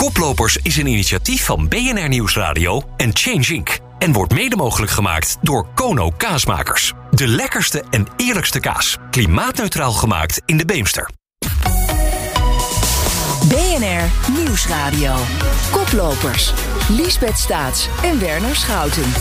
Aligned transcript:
Koplopers 0.00 0.56
is 0.56 0.76
een 0.76 0.86
initiatief 0.86 1.44
van 1.44 1.68
BNR 1.68 2.08
Nieuwsradio 2.08 2.82
en 2.96 3.10
Change 3.12 3.54
Inc. 3.54 3.78
En 3.98 4.12
wordt 4.12 4.32
mede 4.32 4.56
mogelijk 4.56 4.92
gemaakt 4.92 5.36
door 5.42 5.66
Kono 5.74 6.10
Kaasmakers. 6.16 6.92
De 7.10 7.26
lekkerste 7.26 7.84
en 7.90 8.06
eerlijkste 8.16 8.60
kaas. 8.60 8.96
Klimaatneutraal 9.10 9.92
gemaakt 9.92 10.42
in 10.44 10.56
de 10.56 10.64
Beemster. 10.64 11.10
BNR 13.48 14.32
Nieuwsradio. 14.38 15.14
Koplopers. 15.70 16.52
Liesbeth 16.88 17.38
Staats 17.38 17.88
en 18.02 18.20
Werner 18.20 18.56
Schouten. 18.56 19.12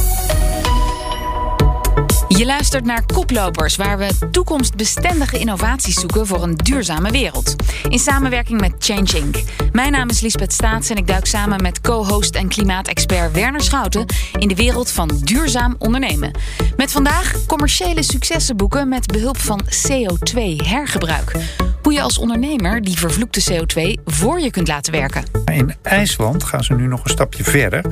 Je 2.37 2.45
luistert 2.45 2.85
naar 2.85 3.05
Koplopers, 3.05 3.75
waar 3.75 3.97
we 3.97 4.29
toekomstbestendige 4.31 5.39
innovaties 5.39 5.99
zoeken 5.99 6.27
voor 6.27 6.43
een 6.43 6.55
duurzame 6.55 7.11
wereld. 7.11 7.55
In 7.87 7.99
samenwerking 7.99 8.61
met 8.61 8.73
Change 8.79 9.17
Inc. 9.17 9.43
Mijn 9.71 9.91
naam 9.91 10.09
is 10.09 10.21
Lisbeth 10.21 10.53
Staats 10.53 10.89
en 10.89 10.95
ik 10.95 11.07
duik 11.07 11.25
samen 11.25 11.61
met 11.61 11.81
co-host 11.81 12.35
en 12.35 12.47
klimaatexpert 12.47 13.31
Werner 13.31 13.61
Schouten 13.61 14.05
in 14.39 14.47
de 14.47 14.55
wereld 14.55 14.91
van 14.91 15.11
duurzaam 15.23 15.75
ondernemen. 15.79 16.31
Met 16.77 16.91
vandaag 16.91 17.45
commerciële 17.45 18.03
successen 18.03 18.57
boeken 18.57 18.89
met 18.89 19.07
behulp 19.07 19.37
van 19.37 19.61
CO2-hergebruik. 19.65 21.35
Hoe 21.81 21.93
je 21.93 22.01
als 22.01 22.17
ondernemer 22.17 22.81
die 22.81 22.97
vervloekte 22.97 23.43
CO2 23.51 24.03
voor 24.05 24.39
je 24.39 24.51
kunt 24.51 24.67
laten 24.67 24.91
werken. 24.91 25.38
In 25.53 25.73
IJsland 25.81 26.43
gaan 26.43 26.63
ze 26.63 26.73
nu 26.73 26.87
nog 26.87 27.03
een 27.03 27.09
stapje 27.09 27.43
verder. 27.43 27.85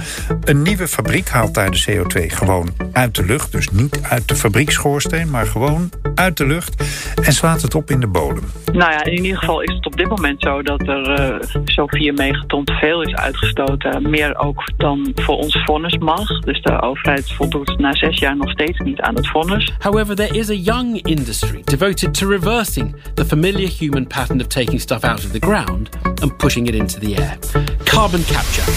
Een 0.43 0.61
nieuwe 0.61 0.87
fabriek 0.87 1.29
haalt 1.29 1.53
daar 1.53 1.71
de 1.71 1.83
CO2 1.89 2.25
gewoon 2.27 2.69
uit 2.91 3.15
de 3.15 3.25
lucht. 3.25 3.51
Dus 3.51 3.69
niet 3.69 3.99
uit 4.01 4.27
de 4.27 4.35
fabrieksschoorsteen, 4.35 5.29
maar 5.29 5.45
gewoon 5.45 5.89
uit 6.15 6.37
de 6.37 6.45
lucht. 6.45 6.83
En 7.23 7.33
slaat 7.33 7.61
het 7.61 7.75
op 7.75 7.89
in 7.89 7.99
de 7.99 8.07
bodem. 8.07 8.43
Nou 8.73 8.91
ja, 8.91 9.03
in 9.03 9.23
ieder 9.23 9.37
geval 9.37 9.61
is 9.61 9.73
het 9.75 9.85
op 9.85 9.97
dit 9.97 10.07
moment 10.07 10.41
zo 10.41 10.61
dat 10.61 10.87
er 10.87 11.31
uh, 11.31 11.61
zo'n 11.65 11.89
4 11.89 12.13
megaton 12.13 12.65
te 12.65 12.73
veel 12.73 13.01
is 13.01 13.13
uitgestoten. 13.13 14.09
Meer 14.09 14.37
ook 14.37 14.71
dan 14.77 15.11
voor 15.15 15.37
ons 15.37 15.63
vonnis 15.65 15.97
mag. 15.97 16.39
Dus 16.39 16.61
de 16.61 16.81
overheid 16.81 17.31
voldoet 17.31 17.79
na 17.79 17.93
zes 17.93 18.19
jaar 18.19 18.37
nog 18.37 18.49
steeds 18.49 18.79
niet 18.79 19.01
aan 19.01 19.15
het 19.15 19.27
vonnis. 19.27 19.73
However, 19.79 20.15
there 20.15 20.37
is 20.37 20.49
a 20.49 20.53
young 20.53 21.05
industry 21.05 21.61
devoted 21.63 22.13
to 22.13 22.29
reversing 22.29 22.95
the 23.13 23.25
familiar 23.25 23.69
human 23.69 24.07
pattern 24.07 24.39
of 24.39 24.47
taking 24.47 24.81
stuff 24.81 25.03
out 25.03 25.25
of 25.25 25.31
the 25.31 25.39
ground 25.39 25.89
and 26.21 26.37
pushing 26.37 26.67
it 26.67 26.75
into 26.75 26.99
the 26.99 27.15
air. 27.15 27.37
Carbon 27.83 28.23
capture. 28.25 28.71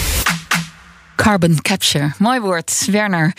Carbon 1.15 1.61
capture, 1.61 2.11
mooi 2.17 2.39
woord, 2.39 2.87
Werner. 2.91 3.33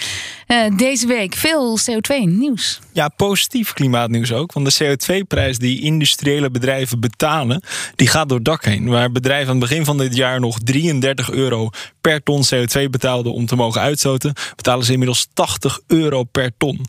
Uh, 0.47 0.77
deze 0.77 1.07
week 1.07 1.35
veel 1.35 1.79
CO2-nieuws. 1.79 2.81
Ja, 2.93 3.09
positief 3.09 3.73
klimaatnieuws 3.73 4.33
ook. 4.33 4.53
Want 4.53 4.77
de 4.77 4.85
CO2-prijs 4.85 5.59
die 5.59 5.81
industriële 5.81 6.51
bedrijven 6.51 7.01
betalen, 7.01 7.63
die 7.97 8.09
gaat 8.09 8.29
door 8.29 8.37
het 8.37 8.47
dak 8.47 8.65
heen. 8.65 8.89
Waar 8.89 9.13
bedrijven 9.13 9.49
aan 9.49 9.61
het 9.61 9.69
begin 9.69 9.85
van 9.85 9.99
dit 9.99 10.17
jaar 10.17 10.41
nog 10.41 10.59
33 10.65 11.31
euro 11.31 11.71
per 12.01 12.23
ton 12.23 12.45
CO2 12.55 12.91
betaalden 12.91 13.33
om 13.33 13.47
te 13.47 13.57
mogen 13.57 13.81
uitstoten, 13.81 14.33
betalen 14.57 14.85
ze 14.85 14.93
inmiddels 14.93 15.29
80 15.35 15.81
euro 15.87 16.23
per 16.23 16.51
ton. 16.57 16.87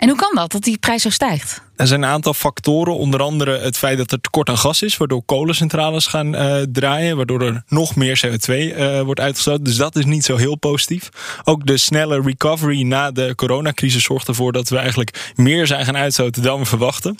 En 0.00 0.08
hoe 0.08 0.18
kan 0.18 0.34
dat, 0.34 0.52
dat 0.52 0.62
die 0.62 0.78
prijs 0.78 1.02
zo 1.02 1.10
stijgt? 1.10 1.62
Er 1.76 1.86
zijn 1.86 2.02
een 2.02 2.08
aantal 2.08 2.34
factoren, 2.34 2.96
onder 2.96 3.22
andere 3.22 3.58
het 3.58 3.78
feit 3.78 3.98
dat 3.98 4.12
er 4.12 4.20
tekort 4.20 4.48
aan 4.48 4.58
gas 4.58 4.82
is, 4.82 4.96
waardoor 4.96 5.22
kolencentrales 5.24 6.06
gaan 6.06 6.34
uh, 6.34 6.62
draaien, 6.72 7.16
waardoor 7.16 7.42
er 7.42 7.62
nog 7.68 7.96
meer 7.96 8.22
CO2 8.26 8.54
uh, 8.54 9.00
wordt 9.00 9.20
uitgestoten. 9.20 9.64
Dus 9.64 9.76
dat 9.76 9.96
is 9.96 10.04
niet 10.04 10.24
zo 10.24 10.36
heel 10.36 10.56
positief. 10.56 11.08
Ook 11.44 11.66
de 11.66 11.76
snelle 11.76 12.20
recovery 12.20 12.82
na 12.82 13.10
de 13.10 13.34
coronacrisis 13.34 14.04
zorgt 14.04 14.28
ervoor 14.28 14.52
dat 14.52 14.68
we 14.68 14.76
eigenlijk 14.76 15.32
meer 15.34 15.66
zijn 15.66 15.84
gaan 15.84 15.96
uitstoten 15.96 16.42
dan 16.42 16.58
we 16.58 16.64
verwachten. 16.64 17.18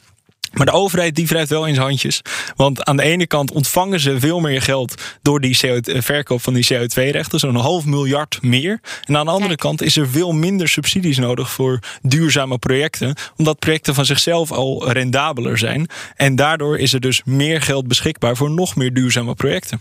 Maar 0.53 0.67
de 0.67 0.73
overheid 0.73 1.15
die 1.15 1.27
wrijft 1.27 1.51
wel 1.51 1.67
in 1.67 1.75
zijn 1.75 1.87
handjes. 1.87 2.23
Want 2.57 2.85
aan 2.85 2.97
de 2.97 3.03
ene 3.03 3.27
kant 3.27 3.53
ontvangen 3.53 4.01
ze 4.01 4.21
veel 4.21 4.41
meer 4.41 4.63
geld 4.63 5.03
door 5.23 5.41
die 5.41 5.59
CO2, 5.67 5.97
verkoop 5.97 6.43
van 6.43 6.55
die 6.55 6.67
CO2-rechten. 6.75 7.39
Zo'n 7.39 7.55
half 7.55 7.85
miljard 7.85 8.39
meer. 8.43 8.81
En 9.05 9.17
aan 9.17 9.25
de 9.25 9.31
andere 9.31 9.49
Kijk. 9.49 9.61
kant 9.61 9.83
is 9.83 9.97
er 9.97 10.09
veel 10.09 10.33
minder 10.33 10.69
subsidies 10.69 11.19
nodig 11.19 11.51
voor 11.51 11.79
duurzame 12.03 12.59
projecten. 12.59 13.15
Omdat 13.37 13.59
projecten 13.59 13.95
van 13.95 14.05
zichzelf 14.05 14.53
al 14.53 14.93
rendabeler 14.93 15.59
zijn. 15.59 15.89
En 16.17 16.37
daardoor 16.37 16.79
is 16.79 16.93
er 16.93 17.01
dus 17.01 17.23
meer 17.25 17.63
geld 17.63 17.89
beschikbaar 17.89 18.37
voor 18.37 18.51
nog 18.51 18.77
meer 18.77 18.93
duurzame 18.93 19.35
projecten. 19.35 19.81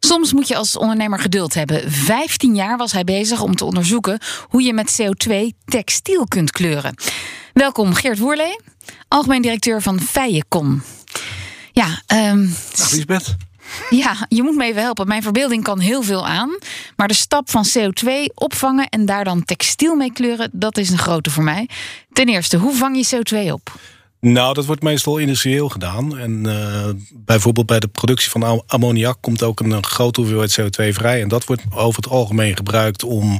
Soms 0.00 0.32
moet 0.32 0.48
je 0.48 0.56
als 0.56 0.76
ondernemer 0.76 1.18
geduld 1.18 1.54
hebben. 1.54 1.90
15 1.92 2.54
jaar 2.54 2.76
was 2.76 2.92
hij 2.92 3.04
bezig 3.04 3.42
om 3.42 3.54
te 3.54 3.64
onderzoeken 3.64 4.18
hoe 4.48 4.62
je 4.62 4.72
met 4.72 5.00
CO2 5.02 5.34
textiel 5.64 6.26
kunt 6.26 6.50
kleuren. 6.50 6.94
Welkom 7.52 7.94
Geert 7.94 8.18
Woerlee, 8.18 8.60
algemeen 9.08 9.42
directeur 9.42 9.82
van 9.82 10.00
Feijecon. 10.00 10.82
Ja, 11.72 12.02
ehm, 12.06 12.46
Dag 12.76 12.90
Lisbeth. 12.90 13.36
ja, 13.90 14.26
je 14.28 14.42
moet 14.42 14.56
me 14.56 14.64
even 14.64 14.82
helpen. 14.82 15.06
Mijn 15.06 15.22
verbeelding 15.22 15.62
kan 15.62 15.78
heel 15.78 16.02
veel 16.02 16.26
aan. 16.26 16.58
Maar 16.96 17.08
de 17.08 17.14
stap 17.14 17.50
van 17.50 17.64
CO2 17.78 18.10
opvangen 18.34 18.88
en 18.88 19.06
daar 19.06 19.24
dan 19.24 19.44
textiel 19.44 19.94
mee 19.94 20.12
kleuren, 20.12 20.50
dat 20.52 20.78
is 20.78 20.90
een 20.90 20.98
grote 20.98 21.30
voor 21.30 21.44
mij. 21.44 21.68
Ten 22.12 22.28
eerste, 22.28 22.56
hoe 22.56 22.74
vang 22.74 22.96
je 22.96 23.16
CO2 23.16 23.52
op? 23.52 23.72
Nou, 24.20 24.54
dat 24.54 24.66
wordt 24.66 24.82
meestal 24.82 25.16
industrieel 25.16 25.68
gedaan. 25.68 26.18
En 26.18 26.44
uh, 26.46 26.88
bijvoorbeeld 27.14 27.66
bij 27.66 27.80
de 27.80 27.88
productie 27.88 28.30
van 28.30 28.42
am- 28.42 28.62
ammoniak 28.66 29.18
komt 29.20 29.42
ook 29.42 29.60
een, 29.60 29.84
grote 29.84 30.20
hoeveelheid 30.20 30.60
CO2 30.60 30.94
vrij. 30.94 31.22
En 31.22 31.28
dat 31.28 31.44
wordt 31.44 31.62
over 31.74 32.02
het 32.02 32.12
algemeen 32.12 32.56
gebruikt 32.56 33.04
om 33.04 33.38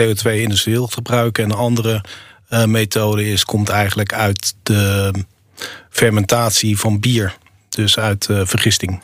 CO2 0.00 0.30
industrieel 0.32 0.86
te 0.86 0.94
gebruiken. 0.94 1.44
En 1.44 1.50
een 1.50 1.56
andere 1.56 2.04
uh, 2.50 2.64
methode 2.64 3.30
is, 3.30 3.44
komt 3.44 3.68
eigenlijk 3.68 4.12
uit 4.12 4.54
de 4.62 5.12
fermentatie 5.90 6.78
van 6.78 7.00
bier. 7.00 7.36
Dus 7.68 7.98
uit 7.98 8.28
uh, 8.30 8.40
vergisting. 8.44 9.00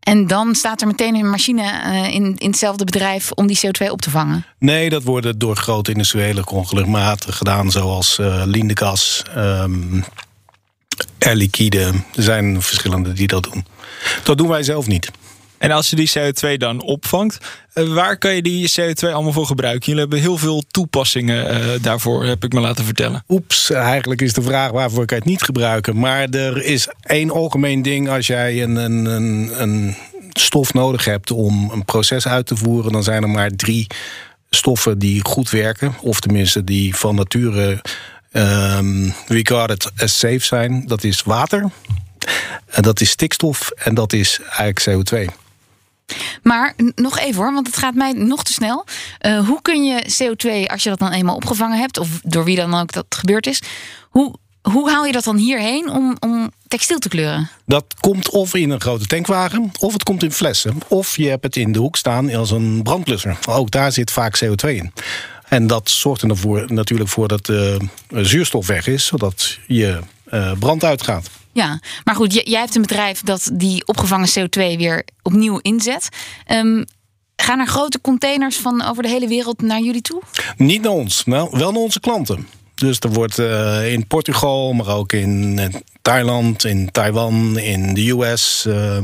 En 0.00 0.26
dan 0.26 0.54
staat 0.54 0.80
er 0.80 0.86
meteen 0.86 1.14
een 1.14 1.30
machine 1.30 1.62
in, 2.10 2.36
in 2.38 2.50
hetzelfde 2.50 2.84
bedrijf 2.84 3.32
om 3.32 3.46
die 3.46 3.60
CO2 3.66 3.90
op 3.90 4.02
te 4.02 4.10
vangen? 4.10 4.44
Nee, 4.58 4.90
dat 4.90 5.02
wordt 5.02 5.40
door 5.40 5.56
grote 5.56 5.90
industriële 5.90 6.44
conglomeraten 6.44 7.32
gedaan, 7.32 7.70
zoals 7.70 8.18
Lindegas, 8.44 9.22
um, 9.36 10.04
Air 11.22 11.34
Liquide. 11.34 11.92
Er 12.14 12.22
zijn 12.22 12.62
verschillende 12.62 13.12
die 13.12 13.26
dat 13.26 13.42
doen. 13.42 13.64
Dat 14.22 14.38
doen 14.38 14.48
wij 14.48 14.62
zelf 14.62 14.86
niet. 14.86 15.10
En 15.58 15.70
als 15.70 15.90
je 15.90 15.96
die 15.96 16.12
CO2 16.18 16.56
dan 16.56 16.82
opvangt, 16.82 17.38
uh, 17.74 17.94
waar 17.94 18.18
kan 18.18 18.34
je 18.34 18.42
die 18.42 18.72
CO2 18.80 19.08
allemaal 19.12 19.32
voor 19.32 19.46
gebruiken? 19.46 19.84
Jullie 19.84 20.00
hebben 20.00 20.20
heel 20.20 20.38
veel 20.38 20.62
toepassingen 20.70 21.54
uh, 21.54 21.82
daarvoor, 21.82 22.24
heb 22.24 22.44
ik 22.44 22.52
me 22.52 22.60
laten 22.60 22.84
vertellen. 22.84 23.24
Oeps, 23.28 23.70
eigenlijk 23.70 24.20
is 24.22 24.32
de 24.32 24.42
vraag 24.42 24.70
waarvoor 24.70 25.04
kan 25.04 25.16
je 25.16 25.22
het 25.22 25.32
niet 25.32 25.42
gebruiken. 25.42 25.98
Maar 25.98 26.28
er 26.28 26.62
is 26.64 26.88
één 27.02 27.30
algemeen 27.30 27.82
ding 27.82 28.08
als 28.08 28.26
jij 28.26 28.62
een, 28.62 28.76
een, 28.76 29.04
een, 29.04 29.50
een 29.62 29.96
stof 30.32 30.74
nodig 30.74 31.04
hebt 31.04 31.30
om 31.30 31.70
een 31.70 31.84
proces 31.84 32.26
uit 32.26 32.46
te 32.46 32.56
voeren, 32.56 32.92
dan 32.92 33.02
zijn 33.02 33.22
er 33.22 33.30
maar 33.30 33.50
drie 33.50 33.86
stoffen 34.50 34.98
die 34.98 35.24
goed 35.24 35.50
werken. 35.50 35.94
Of 36.00 36.20
tenminste 36.20 36.64
die 36.64 36.96
van 36.96 37.14
nature 37.14 37.80
um, 38.32 39.14
regarded 39.26 39.90
as 39.96 40.18
safe 40.18 40.44
zijn. 40.44 40.86
Dat 40.86 41.04
is 41.04 41.22
water, 41.22 41.70
en 42.66 42.82
dat 42.82 43.00
is 43.00 43.10
stikstof 43.10 43.70
en 43.70 43.94
dat 43.94 44.12
is 44.12 44.40
eigenlijk 44.56 45.10
CO2. 45.10 45.40
Maar 46.42 46.74
nog 46.94 47.18
even 47.18 47.42
hoor, 47.42 47.52
want 47.52 47.66
het 47.66 47.76
gaat 47.76 47.94
mij 47.94 48.12
nog 48.12 48.44
te 48.44 48.52
snel. 48.52 48.84
Uh, 49.26 49.46
hoe 49.46 49.62
kun 49.62 49.84
je 49.84 50.02
CO2, 50.02 50.70
als 50.70 50.82
je 50.82 50.88
dat 50.88 50.98
dan 50.98 51.12
eenmaal 51.12 51.36
opgevangen 51.36 51.78
hebt, 51.78 51.98
of 51.98 52.08
door 52.22 52.44
wie 52.44 52.56
dan 52.56 52.74
ook 52.74 52.92
dat 52.92 53.06
gebeurd 53.08 53.46
is, 53.46 53.62
hoe, 54.08 54.34
hoe 54.62 54.90
haal 54.90 55.06
je 55.06 55.12
dat 55.12 55.24
dan 55.24 55.36
hierheen 55.36 55.90
om, 55.90 56.16
om 56.20 56.50
textiel 56.68 56.98
te 56.98 57.08
kleuren? 57.08 57.50
Dat 57.66 57.84
komt 58.00 58.30
of 58.30 58.54
in 58.54 58.70
een 58.70 58.80
grote 58.80 59.06
tankwagen, 59.06 59.70
of 59.78 59.92
het 59.92 60.02
komt 60.02 60.22
in 60.22 60.32
flessen. 60.32 60.78
Of 60.88 61.16
je 61.16 61.28
hebt 61.28 61.44
het 61.44 61.56
in 61.56 61.72
de 61.72 61.78
hoek 61.78 61.96
staan 61.96 62.34
als 62.34 62.50
een 62.50 62.82
brandblusser. 62.82 63.38
Ook 63.48 63.70
daar 63.70 63.92
zit 63.92 64.10
vaak 64.10 64.44
CO2 64.44 64.68
in. 64.68 64.92
En 65.52 65.66
dat 65.66 65.90
zorgt 65.90 66.22
er 66.22 66.30
ervoor, 66.30 66.72
natuurlijk 66.72 67.10
voor 67.10 67.28
dat 67.28 67.46
de 67.46 67.76
uh, 68.10 68.24
zuurstof 68.24 68.66
weg 68.66 68.86
is, 68.86 69.06
zodat 69.06 69.58
je 69.66 69.98
uh, 70.30 70.52
brand 70.58 70.84
uitgaat. 70.84 71.30
Ja, 71.52 71.80
maar 72.04 72.14
goed, 72.14 72.32
jij 72.32 72.60
hebt 72.60 72.74
een 72.74 72.82
bedrijf 72.82 73.20
dat 73.20 73.50
die 73.52 73.86
opgevangen 73.86 74.28
CO2 74.28 74.76
weer 74.76 75.04
opnieuw 75.22 75.58
inzet. 75.58 76.08
Um, 76.52 76.84
gaan 77.36 77.58
er 77.58 77.66
grote 77.66 78.00
containers 78.00 78.56
van 78.56 78.82
over 78.84 79.02
de 79.02 79.08
hele 79.08 79.28
wereld 79.28 79.62
naar 79.62 79.80
jullie 79.80 80.00
toe? 80.00 80.22
Niet 80.56 80.82
naar 80.82 80.92
ons, 80.92 81.24
nou, 81.24 81.48
wel 81.52 81.72
naar 81.72 81.82
onze 81.82 82.00
klanten. 82.00 82.48
Dus 82.74 82.98
er 82.98 83.12
wordt 83.12 83.38
uh, 83.38 83.92
in 83.92 84.06
Portugal, 84.06 84.72
maar 84.72 84.88
ook 84.88 85.12
in 85.12 85.60
Thailand, 86.02 86.64
in 86.64 86.90
Taiwan, 86.90 87.58
in 87.58 87.94
de 87.94 88.10
US. 88.10 88.64
Uh, 88.68 88.98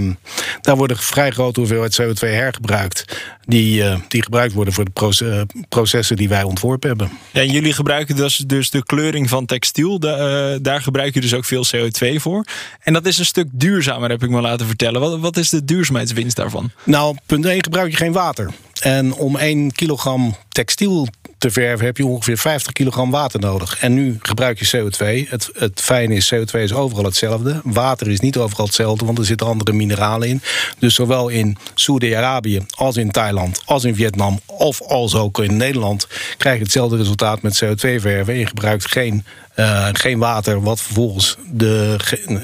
daar 0.60 0.76
worden 0.76 0.96
vrij 0.96 1.30
grote 1.30 1.60
hoeveelheid 1.60 2.00
CO2 2.02 2.28
hergebruikt. 2.28 3.04
Die, 3.44 3.82
uh, 3.82 3.96
die 4.08 4.22
gebruikt 4.22 4.54
worden 4.54 4.74
voor 4.74 4.84
de 4.84 4.90
proce 4.90 5.46
processen 5.68 6.16
die 6.16 6.28
wij 6.28 6.42
ontworpen 6.42 6.88
hebben. 6.88 7.10
Ja, 7.32 7.40
en 7.40 7.50
jullie 7.50 7.72
gebruiken 7.72 8.16
dus, 8.16 8.36
dus 8.36 8.70
de 8.70 8.82
kleuring 8.82 9.28
van 9.28 9.46
textiel. 9.46 9.98
De, 9.98 10.52
uh, 10.54 10.62
daar 10.62 10.82
gebruik 10.82 11.14
je 11.14 11.20
dus 11.20 11.34
ook 11.34 11.44
veel 11.44 11.64
CO2 11.76 12.14
voor. 12.14 12.44
En 12.80 12.92
dat 12.92 13.06
is 13.06 13.18
een 13.18 13.24
stuk 13.24 13.48
duurzamer, 13.52 14.10
heb 14.10 14.22
ik 14.22 14.30
me 14.30 14.40
laten 14.40 14.66
vertellen. 14.66 15.00
Wat, 15.00 15.20
wat 15.20 15.36
is 15.36 15.48
de 15.48 15.64
duurzaamheidswinst 15.64 16.36
daarvan? 16.36 16.70
Nou, 16.84 17.16
punt 17.26 17.44
1 17.44 17.62
gebruik 17.62 17.90
je 17.90 17.96
geen 17.96 18.12
water. 18.12 18.50
En 18.80 19.14
om 19.14 19.36
1 19.36 19.72
kilogram 19.72 20.36
textiel 20.48 21.08
te 21.38 21.50
verven 21.50 21.86
heb 21.86 21.96
je 21.96 22.06
ongeveer 22.06 22.38
50 22.38 22.72
kilogram 22.72 23.10
water 23.10 23.40
nodig. 23.40 23.78
En 23.80 23.94
nu 23.94 24.16
gebruik 24.22 24.58
je 24.58 24.76
CO2. 24.76 25.28
Het, 25.28 25.50
het 25.52 25.80
fijne 25.80 26.14
is, 26.14 26.34
CO2 26.34 26.60
is 26.60 26.72
overal 26.88 27.04
hetzelfde. 27.04 27.60
Water 27.64 28.08
is 28.08 28.20
niet 28.20 28.36
overal 28.36 28.66
hetzelfde, 28.66 29.04
want 29.04 29.18
er 29.18 29.24
zitten 29.24 29.46
andere 29.46 29.72
mineralen 29.72 30.28
in. 30.28 30.42
Dus 30.78 30.94
zowel 30.94 31.28
in 31.28 31.56
Saudi-Arabië 31.74 32.66
als 32.76 32.96
in 32.96 33.10
Thailand, 33.10 33.62
als 33.64 33.84
in 33.84 33.94
Vietnam... 33.94 34.40
of 34.46 34.82
als 34.82 35.14
ook 35.14 35.38
in 35.38 35.56
Nederland 35.56 36.06
krijg 36.36 36.56
je 36.56 36.62
hetzelfde 36.62 36.96
resultaat 36.96 37.42
met 37.42 37.64
CO2-verven. 37.64 38.34
Je 38.34 38.46
gebruikt 38.46 38.90
geen 38.90 39.24
uh, 39.56 39.88
geen 39.92 40.18
water, 40.18 40.62
wat 40.62 40.80
vervolgens 40.80 41.36
de, 41.52 41.94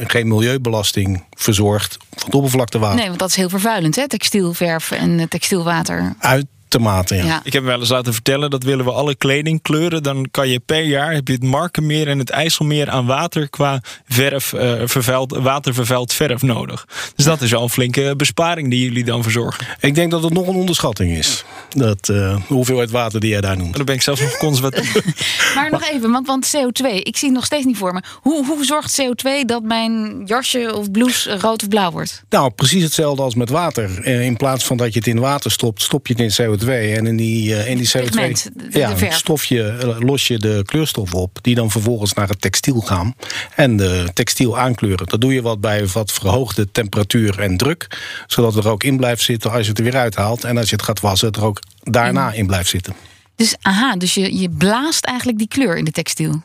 geen 0.06 0.28
milieubelasting 0.28 1.24
verzorgt 1.30 1.96
van 2.10 2.24
het 2.24 2.34
oppervlaktewater. 2.34 2.96
Nee, 2.96 3.06
want 3.06 3.18
dat 3.18 3.28
is 3.28 3.36
heel 3.36 3.48
vervuilend, 3.48 3.96
hè? 3.96 4.08
textielverf 4.08 4.90
en 4.90 5.28
textielwater. 5.28 6.14
Uit 6.18 6.46
ja. 6.82 7.40
Ik 7.44 7.52
heb 7.52 7.62
me 7.62 7.68
wel 7.68 7.80
eens 7.80 7.88
laten 7.88 8.12
vertellen 8.12 8.50
dat 8.50 8.62
willen 8.62 8.84
we 8.84 8.92
alle 8.92 9.14
kleding 9.14 9.62
kleuren, 9.62 10.02
dan 10.02 10.28
kan 10.30 10.48
je 10.48 10.60
per 10.60 10.82
jaar 10.82 11.12
heb 11.12 11.28
je 11.28 11.34
het 11.34 11.42
Markenmeer 11.42 12.08
en 12.08 12.18
het 12.18 12.30
IJsselmeer 12.30 12.90
aan 12.90 13.06
water 13.06 13.48
qua 13.48 13.80
verf, 14.08 14.52
uh, 14.52 14.72
vervuild, 14.84 15.36
watervervuild 15.36 16.12
verf 16.12 16.42
nodig. 16.42 16.86
Dus 17.16 17.24
dat 17.24 17.40
is 17.40 17.54
al 17.54 17.62
een 17.62 17.70
flinke 17.70 18.14
besparing 18.16 18.70
die 18.70 18.84
jullie 18.84 19.04
dan 19.04 19.22
verzorgen. 19.22 19.66
Ik 19.80 19.94
denk 19.94 20.10
dat 20.10 20.22
het 20.22 20.32
nog 20.32 20.46
een 20.46 20.54
onderschatting 20.54 21.16
is. 21.16 21.44
Dat, 21.68 22.08
uh, 22.08 22.36
hoeveelheid 22.46 22.90
water 22.90 23.20
die 23.20 23.30
jij 23.30 23.40
daar 23.40 23.56
noemt. 23.56 23.76
Dan 23.76 23.84
ben 23.84 23.94
ik 23.94 24.02
zelfs 24.02 24.20
nog 24.20 24.36
conservatief. 24.36 24.94
maar 25.54 25.70
nog 25.70 25.90
even, 25.90 26.10
want, 26.10 26.26
want 26.26 26.56
CO2, 26.56 26.86
ik 26.86 27.16
zie 27.16 27.28
het 27.28 27.36
nog 27.36 27.44
steeds 27.44 27.64
niet 27.64 27.76
voor 27.76 27.92
me. 27.92 28.02
Hoe, 28.20 28.46
hoe 28.46 28.64
zorgt 28.64 29.02
CO2 29.02 29.44
dat 29.46 29.62
mijn 29.62 30.22
jasje 30.24 30.74
of 30.74 30.90
blouse 30.90 31.38
rood 31.38 31.62
of 31.62 31.68
blauw 31.68 31.90
wordt? 31.90 32.22
Nou, 32.28 32.50
precies 32.50 32.82
hetzelfde 32.82 33.22
als 33.22 33.34
met 33.34 33.48
water. 33.48 34.00
Eh, 34.02 34.24
in 34.24 34.36
plaats 34.36 34.64
van 34.64 34.76
dat 34.76 34.92
je 34.92 34.98
het 34.98 35.08
in 35.08 35.18
water 35.18 35.50
stopt, 35.50 35.82
stop 35.82 36.06
je 36.06 36.14
het 36.16 36.38
in 36.38 36.46
CO2 36.46 36.63
en 36.68 37.06
in 37.06 37.16
die, 37.16 37.50
uh, 37.50 37.68
in 37.68 37.76
die 37.76 37.88
CO2 37.88 38.04
Pigment, 38.04 38.50
de, 38.72 38.78
ja, 38.78 39.10
stof 39.10 39.44
je, 39.44 39.62
eh, 39.62 40.00
los 40.00 40.26
je 40.26 40.38
de 40.38 40.62
kleurstof 40.66 41.14
op, 41.14 41.38
die 41.42 41.54
dan 41.54 41.70
vervolgens 41.70 42.12
naar 42.12 42.28
het 42.28 42.40
textiel 42.40 42.80
gaan 42.80 43.14
en 43.54 43.76
de 43.76 44.08
textiel 44.12 44.58
aankleuren. 44.58 45.06
Dat 45.06 45.20
doe 45.20 45.34
je 45.34 45.42
wat 45.42 45.60
bij 45.60 45.86
wat 45.86 46.12
verhoogde 46.12 46.70
temperatuur 46.70 47.40
en 47.40 47.56
druk, 47.56 47.86
zodat 48.26 48.54
het 48.54 48.64
er 48.64 48.70
ook 48.70 48.84
in 48.84 48.96
blijft 48.96 49.22
zitten 49.22 49.50
als 49.50 49.62
je 49.62 49.68
het 49.68 49.78
er 49.78 49.84
weer 49.84 49.96
uithaalt. 49.96 50.44
En 50.44 50.56
als 50.56 50.68
je 50.68 50.76
het 50.76 50.84
gaat 50.84 51.00
wassen, 51.00 51.26
het 51.26 51.36
er 51.36 51.44
ook 51.44 51.60
daarna 51.82 52.32
in 52.32 52.46
blijft 52.46 52.68
zitten. 52.68 52.94
Dus 53.36 53.54
aha, 53.60 53.96
dus 53.96 54.14
je, 54.14 54.38
je 54.38 54.50
blaast 54.50 55.04
eigenlijk 55.04 55.38
die 55.38 55.48
kleur 55.48 55.76
in 55.76 55.84
de 55.84 55.90
textiel? 55.90 56.42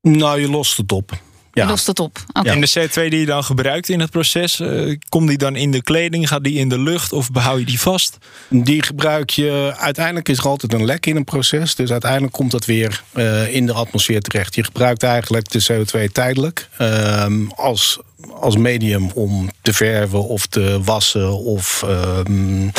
Nou, 0.00 0.40
je 0.40 0.48
lost 0.48 0.76
het 0.76 0.92
op 0.92 1.20
ja. 1.52 1.66
lost 1.66 1.86
het 1.86 2.00
op. 2.00 2.18
En 2.32 2.60
de 2.60 2.70
CO2 2.70 2.92
die 2.92 3.18
je 3.18 3.26
dan 3.26 3.44
gebruikt 3.44 3.88
in 3.88 4.00
het 4.00 4.10
proces, 4.10 4.60
uh, 4.60 4.96
komt 5.08 5.28
die 5.28 5.38
dan 5.38 5.56
in 5.56 5.70
de 5.70 5.82
kleding? 5.82 6.28
Gaat 6.28 6.44
die 6.44 6.58
in 6.58 6.68
de 6.68 6.78
lucht 6.78 7.12
of 7.12 7.30
behoud 7.30 7.58
je 7.58 7.64
die 7.64 7.80
vast? 7.80 8.18
Die 8.48 8.82
gebruik 8.82 9.30
je, 9.30 9.74
uiteindelijk 9.78 10.28
is 10.28 10.38
er 10.38 10.48
altijd 10.48 10.72
een 10.72 10.84
lek 10.84 11.06
in 11.06 11.16
een 11.16 11.24
proces. 11.24 11.74
Dus 11.74 11.90
uiteindelijk 11.90 12.32
komt 12.32 12.50
dat 12.50 12.64
weer 12.64 13.02
uh, 13.14 13.54
in 13.54 13.66
de 13.66 13.72
atmosfeer 13.72 14.20
terecht. 14.20 14.54
Je 14.54 14.64
gebruikt 14.64 15.02
eigenlijk 15.02 15.50
de 15.50 15.66
CO2 15.72 16.12
tijdelijk 16.12 16.68
uh, 16.80 17.26
als 17.54 17.98
als 18.40 18.56
medium 18.56 19.10
om 19.14 19.50
te 19.62 19.72
verven 19.72 20.28
of 20.28 20.46
te 20.46 20.80
wassen 20.82 21.38
of 21.38 21.84
um, 21.88 22.72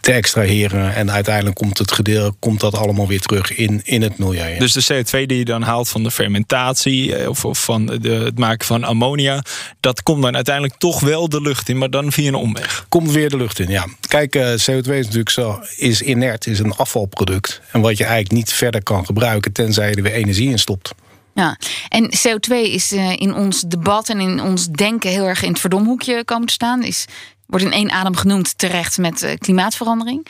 te 0.00 0.12
extraheren. 0.12 0.94
En 0.94 1.10
uiteindelijk 1.10 1.56
komt, 1.56 1.78
het 1.78 1.92
gedeelte, 1.92 2.36
komt 2.38 2.60
dat 2.60 2.74
allemaal 2.74 3.06
weer 3.06 3.20
terug 3.20 3.54
in, 3.54 3.80
in 3.84 4.02
het 4.02 4.18
milieu. 4.18 4.58
Dus 4.58 4.72
de 4.72 5.04
CO2 5.04 5.26
die 5.26 5.38
je 5.38 5.44
dan 5.44 5.62
haalt 5.62 5.88
van 5.88 6.02
de 6.02 6.10
fermentatie 6.10 7.16
eh, 7.16 7.28
of, 7.28 7.44
of 7.44 7.64
van 7.64 7.86
de, 7.86 8.10
het 8.10 8.38
maken 8.38 8.66
van 8.66 8.84
ammonia, 8.84 9.42
dat 9.80 10.02
komt 10.02 10.22
dan 10.22 10.34
uiteindelijk 10.34 10.74
toch 10.78 11.00
wel 11.00 11.28
de 11.28 11.40
lucht 11.40 11.68
in, 11.68 11.78
maar 11.78 11.90
dan 11.90 12.12
via 12.12 12.28
een 12.28 12.34
omweg. 12.34 12.86
Komt 12.88 13.10
weer 13.10 13.30
de 13.30 13.36
lucht 13.36 13.58
in, 13.58 13.68
ja. 13.68 13.86
Kijk, 14.08 14.34
uh, 14.34 14.50
CO2 14.50 14.90
is 14.92 15.04
natuurlijk 15.04 15.30
zo, 15.30 15.60
is 15.76 16.02
inert, 16.02 16.46
is 16.46 16.58
een 16.58 16.72
afvalproduct. 16.72 17.60
En 17.72 17.80
wat 17.80 17.96
je 17.96 18.04
eigenlijk 18.04 18.32
niet 18.32 18.52
verder 18.52 18.82
kan 18.82 19.04
gebruiken 19.06 19.52
tenzij 19.52 19.90
je 19.90 19.96
er 19.96 20.02
weer 20.02 20.12
energie 20.12 20.50
in 20.50 20.58
stopt. 20.58 20.94
Ja, 21.36 21.56
en 21.88 22.04
CO2 22.04 22.54
is 22.54 22.92
uh, 22.92 23.12
in 23.16 23.34
ons 23.34 23.60
debat 23.60 24.08
en 24.08 24.20
in 24.20 24.40
ons 24.40 24.66
denken 24.66 25.10
heel 25.10 25.26
erg 25.26 25.42
in 25.42 25.50
het 25.50 25.60
verdomhoekje 25.60 26.24
komen 26.24 26.46
te 26.46 26.52
staan. 26.52 26.82
Is, 26.82 27.04
wordt 27.46 27.64
in 27.64 27.72
één 27.72 27.90
adem 27.90 28.16
genoemd 28.16 28.58
terecht 28.58 28.98
met 28.98 29.22
uh, 29.22 29.30
klimaatverandering. 29.38 30.26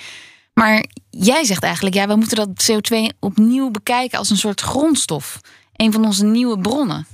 Maar 0.55 0.85
jij 1.11 1.45
zegt 1.45 1.63
eigenlijk, 1.63 1.95
ja, 1.95 2.07
we 2.07 2.17
moeten 2.17 2.37
dat 2.37 2.71
CO2 2.71 3.19
opnieuw 3.19 3.71
bekijken 3.71 4.19
als 4.19 4.31
een 4.31 4.37
soort 4.37 4.61
grondstof. 4.61 5.41
Een 5.77 5.93
van 5.93 6.05
onze 6.05 6.25
nieuwe 6.25 6.59
bronnen. 6.59 7.07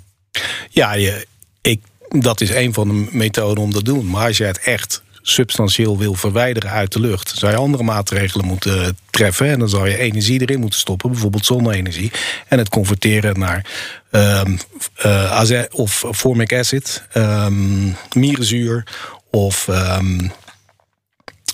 Ja, 0.71 0.93
je, 0.93 1.27
ik, 1.61 1.83
dat 2.09 2.41
is 2.41 2.51
een 2.51 2.73
van 2.73 2.89
de 2.89 3.09
methoden 3.11 3.65
om 3.65 3.73
dat 3.73 3.85
te 3.85 3.93
doen. 3.93 4.11
Maar 4.11 4.27
als 4.27 4.37
je 4.37 4.45
het 4.45 4.59
echt 4.59 5.03
substantieel 5.23 5.99
wil 5.99 6.15
verwijderen 6.15 6.71
uit 6.71 6.93
de 6.93 7.01
lucht, 7.01 7.33
zou 7.37 7.53
je 7.53 7.59
andere 7.59 7.83
maatregelen 7.83 8.47
moeten 8.47 8.97
treffen. 9.11 9.47
En 9.47 9.59
dan 9.59 9.69
zou 9.69 9.89
je 9.89 9.99
energie 9.99 10.41
erin 10.41 10.61
moeten 10.61 10.79
stoppen, 10.79 11.11
bijvoorbeeld 11.11 11.47
zonne-energie. 11.47 12.13
En 12.49 12.59
het 12.59 12.69
converteren 12.69 13.39
naar 13.39 13.67
um, 14.11 14.59
uh, 15.07 15.63
of 15.71 16.05
formic 16.13 16.55
acid, 16.55 17.03
um, 17.15 17.97
mierenzuur 18.13 18.87
of. 19.31 19.69
Um, 19.69 20.33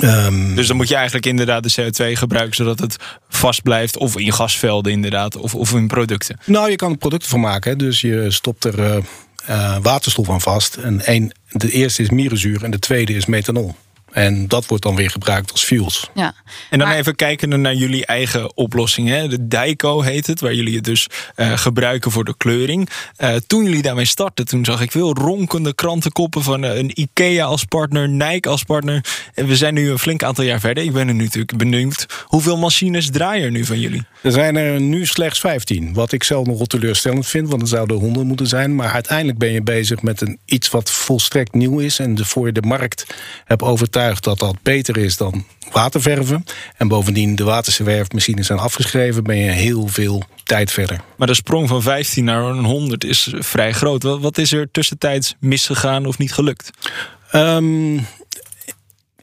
Um, 0.04 0.54
dus 0.54 0.66
dan 0.66 0.76
moet 0.76 0.88
je 0.88 0.94
eigenlijk 0.94 1.26
inderdaad 1.26 1.62
de 1.62 1.82
CO2 1.82 2.18
gebruiken 2.18 2.56
zodat 2.56 2.78
het 2.78 2.96
vast 3.28 3.62
blijft. 3.62 3.96
Of 3.96 4.18
in 4.18 4.32
gasvelden 4.32 4.92
inderdaad, 4.92 5.36
of, 5.36 5.54
of 5.54 5.72
in 5.72 5.86
producten. 5.86 6.38
Nou, 6.44 6.70
je 6.70 6.76
kan 6.76 6.90
er 6.90 6.96
producten 6.96 7.30
van 7.30 7.40
maken. 7.40 7.78
Dus 7.78 8.00
je 8.00 8.30
stopt 8.30 8.64
er 8.64 8.78
uh, 8.78 8.96
waterstof 9.82 10.30
aan 10.30 10.40
vast. 10.40 10.76
En 10.76 11.06
één, 11.06 11.32
de 11.50 11.70
eerste 11.70 12.02
is 12.02 12.10
mierenzuur 12.10 12.64
en 12.64 12.70
de 12.70 12.78
tweede 12.78 13.12
is 13.12 13.26
methanol. 13.26 13.74
En 14.12 14.49
dat 14.49 14.66
wordt 14.66 14.82
dan 14.82 14.96
weer 14.96 15.10
gebruikt 15.10 15.52
als 15.52 15.64
fuels. 15.64 16.10
Ja. 16.14 16.34
En 16.70 16.78
dan 16.78 16.90
even 16.90 17.14
kijken 17.14 17.60
naar 17.60 17.75
jullie 17.75 18.06
eigen 18.06 18.56
oplossing. 18.56 19.08
Hè? 19.08 19.28
De 19.28 19.49
Dyco 19.49 20.00
heet 20.00 20.26
het, 20.26 20.40
waar 20.40 20.55
jullie 20.55 20.75
het 20.75 20.84
dus 20.84 21.06
uh, 21.37 21.58
gebruiken 21.58 22.10
voor 22.10 22.25
de 22.25 22.34
kleuring. 22.37 22.88
Uh, 23.19 23.34
toen 23.46 23.64
jullie 23.64 23.82
daarmee 23.82 24.05
startten, 24.05 24.46
toen 24.46 24.64
zag 24.64 24.81
ik 24.81 24.90
veel 24.90 25.14
ronkende 25.14 25.75
krantenkoppen 25.75 26.43
van 26.43 26.64
uh, 26.64 26.76
een 26.76 27.00
IKEA 27.00 27.44
als 27.44 27.64
partner, 27.64 28.08
Nike 28.08 28.49
als 28.49 28.62
partner. 28.62 29.05
En 29.34 29.46
we 29.46 29.56
zijn 29.56 29.75
nu 29.75 29.90
een 29.90 29.99
flink 29.99 30.22
aantal 30.22 30.44
jaar 30.44 30.61
verder. 30.61 30.84
Ik 30.84 30.93
ben 30.93 31.08
er 31.08 31.14
nu 31.14 31.22
natuurlijk 31.22 31.56
benieuwd. 31.56 32.06
Hoeveel 32.25 32.56
machines 32.56 33.11
draaien 33.11 33.44
er 33.44 33.50
nu 33.50 33.64
van 33.64 33.81
jullie? 33.81 34.06
Er 34.22 34.32
zijn 34.32 34.56
er 34.56 34.81
nu 34.81 35.06
slechts 35.06 35.40
15. 35.40 35.94
Wat 35.94 36.12
ik 36.12 36.25
zelf 36.25 36.46
nog 36.46 36.66
teleurstellend 36.66 37.26
vind, 37.26 37.49
want 37.49 37.62
er 37.62 37.69
zouden 37.69 37.96
er 37.96 38.02
100 38.02 38.26
moeten 38.26 38.46
zijn. 38.46 38.75
Maar 38.75 38.93
uiteindelijk 38.93 39.38
ben 39.38 39.52
je 39.52 39.62
bezig 39.62 40.02
met 40.02 40.20
een, 40.20 40.38
iets 40.44 40.70
wat 40.70 40.90
volstrekt 40.90 41.54
nieuw 41.54 41.78
is. 41.78 41.99
En 41.99 42.26
voor 42.26 42.46
je 42.46 42.52
de 42.52 42.62
markt 42.62 43.06
hebt 43.44 43.62
overtuigd 43.62 43.96
dat 44.20 44.38
dat 44.38 44.56
beter 44.62 44.96
is 44.96 45.16
dan 45.16 45.44
waterverven. 45.72 46.44
En 46.76 46.88
bovendien 46.88 47.36
de 47.36 47.44
waterverfmachines 47.44 48.46
zijn 48.46 48.58
afgeschreven, 48.58 49.24
ben 49.24 49.36
je 49.36 49.50
heel 49.50 49.86
veel 49.86 50.22
tijd 50.44 50.70
verder. 50.70 51.00
Maar 51.16 51.26
de 51.26 51.34
sprong 51.34 51.68
van 51.68 51.82
15 51.82 52.24
naar 52.24 52.42
een 52.42 52.64
100 52.64 53.04
is 53.04 53.34
vrij 53.38 53.72
groot. 53.72 54.02
Wat 54.02 54.38
is 54.38 54.52
er 54.52 54.70
tussentijds 54.70 55.34
misgegaan 55.40 56.06
of 56.06 56.18
niet 56.18 56.32
gelukt? 56.32 56.70
Um, 57.32 58.06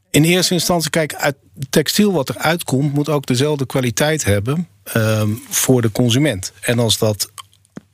in 0.09 0.23
eerste 0.23 0.53
instantie, 0.53 0.89
kijk, 0.89 1.15
uit 1.15 1.35
textiel 1.69 2.13
wat 2.13 2.29
eruit 2.29 2.63
komt, 2.63 2.93
moet 2.93 3.09
ook 3.09 3.25
dezelfde 3.25 3.65
kwaliteit 3.65 4.23
hebben 4.23 4.67
um, 4.95 5.41
voor 5.49 5.81
de 5.81 5.91
consument. 5.91 6.51
En 6.61 6.79
als 6.79 6.97
dat 6.97 7.31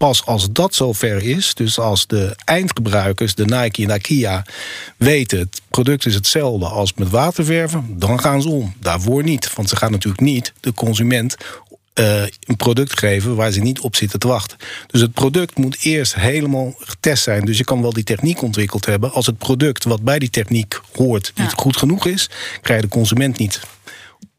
pas 0.02 0.26
als 0.26 0.52
dat 0.52 0.76
zover 0.76 1.24
is, 1.24 1.54
dus 1.54 1.80
als 1.80 2.08
de 2.08 2.36
eindgebruikers, 2.46 3.36
de 3.36 3.46
Nike 3.46 3.88
en 3.88 3.96
IKEA, 3.96 4.46
weten 4.98 5.40
het 5.40 5.62
product 5.70 6.06
is 6.06 6.14
hetzelfde 6.14 6.66
als 6.66 6.94
met 6.94 7.10
waterverven, 7.10 7.86
dan 7.90 8.20
gaan 8.20 8.42
ze 8.42 8.50
om. 8.50 8.74
Daarvoor 8.80 9.24
niet, 9.24 9.54
want 9.54 9.70
ze 9.70 9.76
gaan 9.76 9.92
natuurlijk 9.92 10.22
niet 10.22 10.54
de 10.60 10.74
consument 10.74 11.36
uh, 11.96 12.22
een 12.22 12.56
product 12.56 13.00
geven 13.00 13.36
waar 13.36 13.52
ze 13.52 13.60
niet 13.60 13.80
op 13.80 13.96
zitten 13.96 14.20
te 14.20 14.28
wachten. 14.28 14.58
Dus 14.88 15.02
het 15.02 15.14
product 15.14 15.58
moet 15.58 15.78
eerst 15.82 16.16
helemaal 16.16 16.76
getest 16.80 17.24
zijn. 17.24 17.46
Dus 17.46 17.58
je 17.58 17.64
kan 17.64 17.82
wel 17.82 17.94
die 17.94 18.04
techniek 18.04 18.42
ontwikkeld 18.42 18.86
hebben. 18.86 19.12
Als 19.12 19.26
het 19.26 19.38
product 19.38 19.84
wat 19.84 20.02
bij 20.02 20.20
die 20.20 20.30
techniek 20.30 20.80
hoort 20.96 21.32
niet 21.36 21.54
goed 21.54 21.78
genoeg 21.78 22.06
is, 22.06 22.30
krijg 22.62 22.82
je 22.82 22.88
de 22.88 22.94
consument 22.94 23.38
niet 23.38 23.62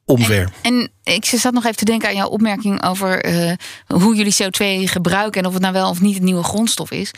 omver. 0.04 0.52
En, 0.62 0.90
en, 1.02 1.14
ik 1.14 1.24
zat 1.24 1.52
nog 1.52 1.64
even 1.64 1.76
te 1.76 1.84
denken 1.84 2.08
aan 2.08 2.14
jouw 2.14 2.28
opmerking 2.28 2.84
over 2.84 3.26
uh, 3.26 3.52
hoe 3.86 4.14
jullie 4.14 4.34
CO2 4.42 4.90
gebruiken 4.90 5.40
en 5.40 5.46
of 5.46 5.52
het 5.52 5.62
nou 5.62 5.74
wel 5.74 5.90
of 5.90 6.00
niet 6.00 6.14
het 6.14 6.22
nieuwe 6.22 6.42
grondstof 6.42 6.90
is. 6.90 7.10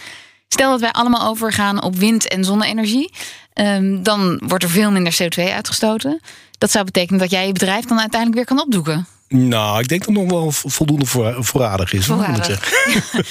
Stel 0.48 0.70
dat 0.70 0.80
wij 0.80 0.92
allemaal 0.92 1.28
overgaan 1.28 1.82
op 1.82 1.96
wind- 1.96 2.28
en 2.28 2.44
zonne-energie, 2.44 3.14
um, 3.54 4.02
dan 4.02 4.42
wordt 4.46 4.64
er 4.64 4.70
veel 4.70 4.90
minder 4.90 5.16
CO2 5.22 5.42
uitgestoten. 5.52 6.20
Dat 6.58 6.70
zou 6.70 6.84
betekenen 6.84 7.20
dat 7.20 7.30
jij 7.30 7.46
je 7.46 7.52
bedrijf 7.52 7.84
dan 7.84 8.00
uiteindelijk 8.00 8.34
weer 8.40 8.56
kan 8.56 8.66
opdoeken. 8.66 9.06
Nou, 9.28 9.80
ik 9.80 9.88
denk 9.88 10.04
dat 10.04 10.14
het 10.14 10.24
nog 10.24 10.32
wel 10.32 10.50
voldoende 10.52 11.06
voor, 11.06 11.44
voorradig 11.44 11.92
is. 11.92 12.06
Voorradig. 12.06 12.72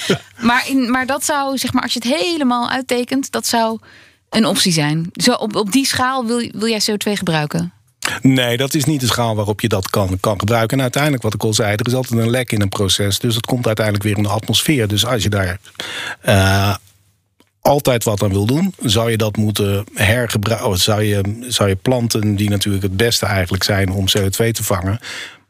Ja. 0.06 0.20
maar, 0.48 0.68
in, 0.68 0.90
maar 0.90 1.06
dat 1.06 1.24
zou, 1.24 1.58
zeg 1.58 1.72
maar, 1.72 1.82
als 1.82 1.92
je 1.92 2.00
het 2.02 2.20
helemaal 2.20 2.68
uittekent, 2.70 3.30
dat 3.30 3.46
zou 3.46 3.78
een 4.30 4.46
optie 4.46 4.72
zijn. 4.72 5.10
Zo 5.12 5.32
op, 5.32 5.56
op 5.56 5.72
die 5.72 5.86
schaal 5.86 6.26
wil, 6.26 6.50
wil 6.52 6.68
jij 6.68 6.82
CO2 6.90 7.12
gebruiken? 7.12 7.72
Nee, 8.22 8.56
dat 8.56 8.74
is 8.74 8.84
niet 8.84 9.00
de 9.00 9.06
schaal 9.06 9.34
waarop 9.34 9.60
je 9.60 9.68
dat 9.68 9.90
kan, 9.90 10.18
kan 10.20 10.38
gebruiken. 10.38 10.76
En 10.76 10.82
uiteindelijk, 10.82 11.22
wat 11.22 11.34
ik 11.34 11.42
al 11.42 11.54
zei, 11.54 11.74
er 11.74 11.86
is 11.86 11.94
altijd 11.94 12.20
een 12.20 12.30
lek 12.30 12.52
in 12.52 12.60
een 12.60 12.68
proces. 12.68 13.18
Dus 13.18 13.34
het 13.34 13.46
komt 13.46 13.66
uiteindelijk 13.66 14.04
weer 14.04 14.16
in 14.16 14.22
de 14.22 14.28
atmosfeer. 14.28 14.88
Dus 14.88 15.06
als 15.06 15.22
je 15.22 15.28
daar 15.28 15.58
uh, 16.28 16.74
altijd 17.60 18.04
wat 18.04 18.22
aan 18.22 18.30
wil 18.32 18.46
doen, 18.46 18.74
zou 18.82 19.10
je 19.10 19.16
dat 19.16 19.36
moeten 19.36 19.84
hergebruiken. 19.94 20.78
Zou 20.78 21.02
je, 21.02 21.44
zou 21.48 21.68
je 21.68 21.76
planten, 21.76 22.36
die 22.36 22.50
natuurlijk 22.50 22.82
het 22.82 22.96
beste 22.96 23.26
eigenlijk 23.26 23.64
zijn 23.64 23.90
om 23.90 24.06
CO2 24.18 24.50
te 24.50 24.64
vangen, 24.64 24.98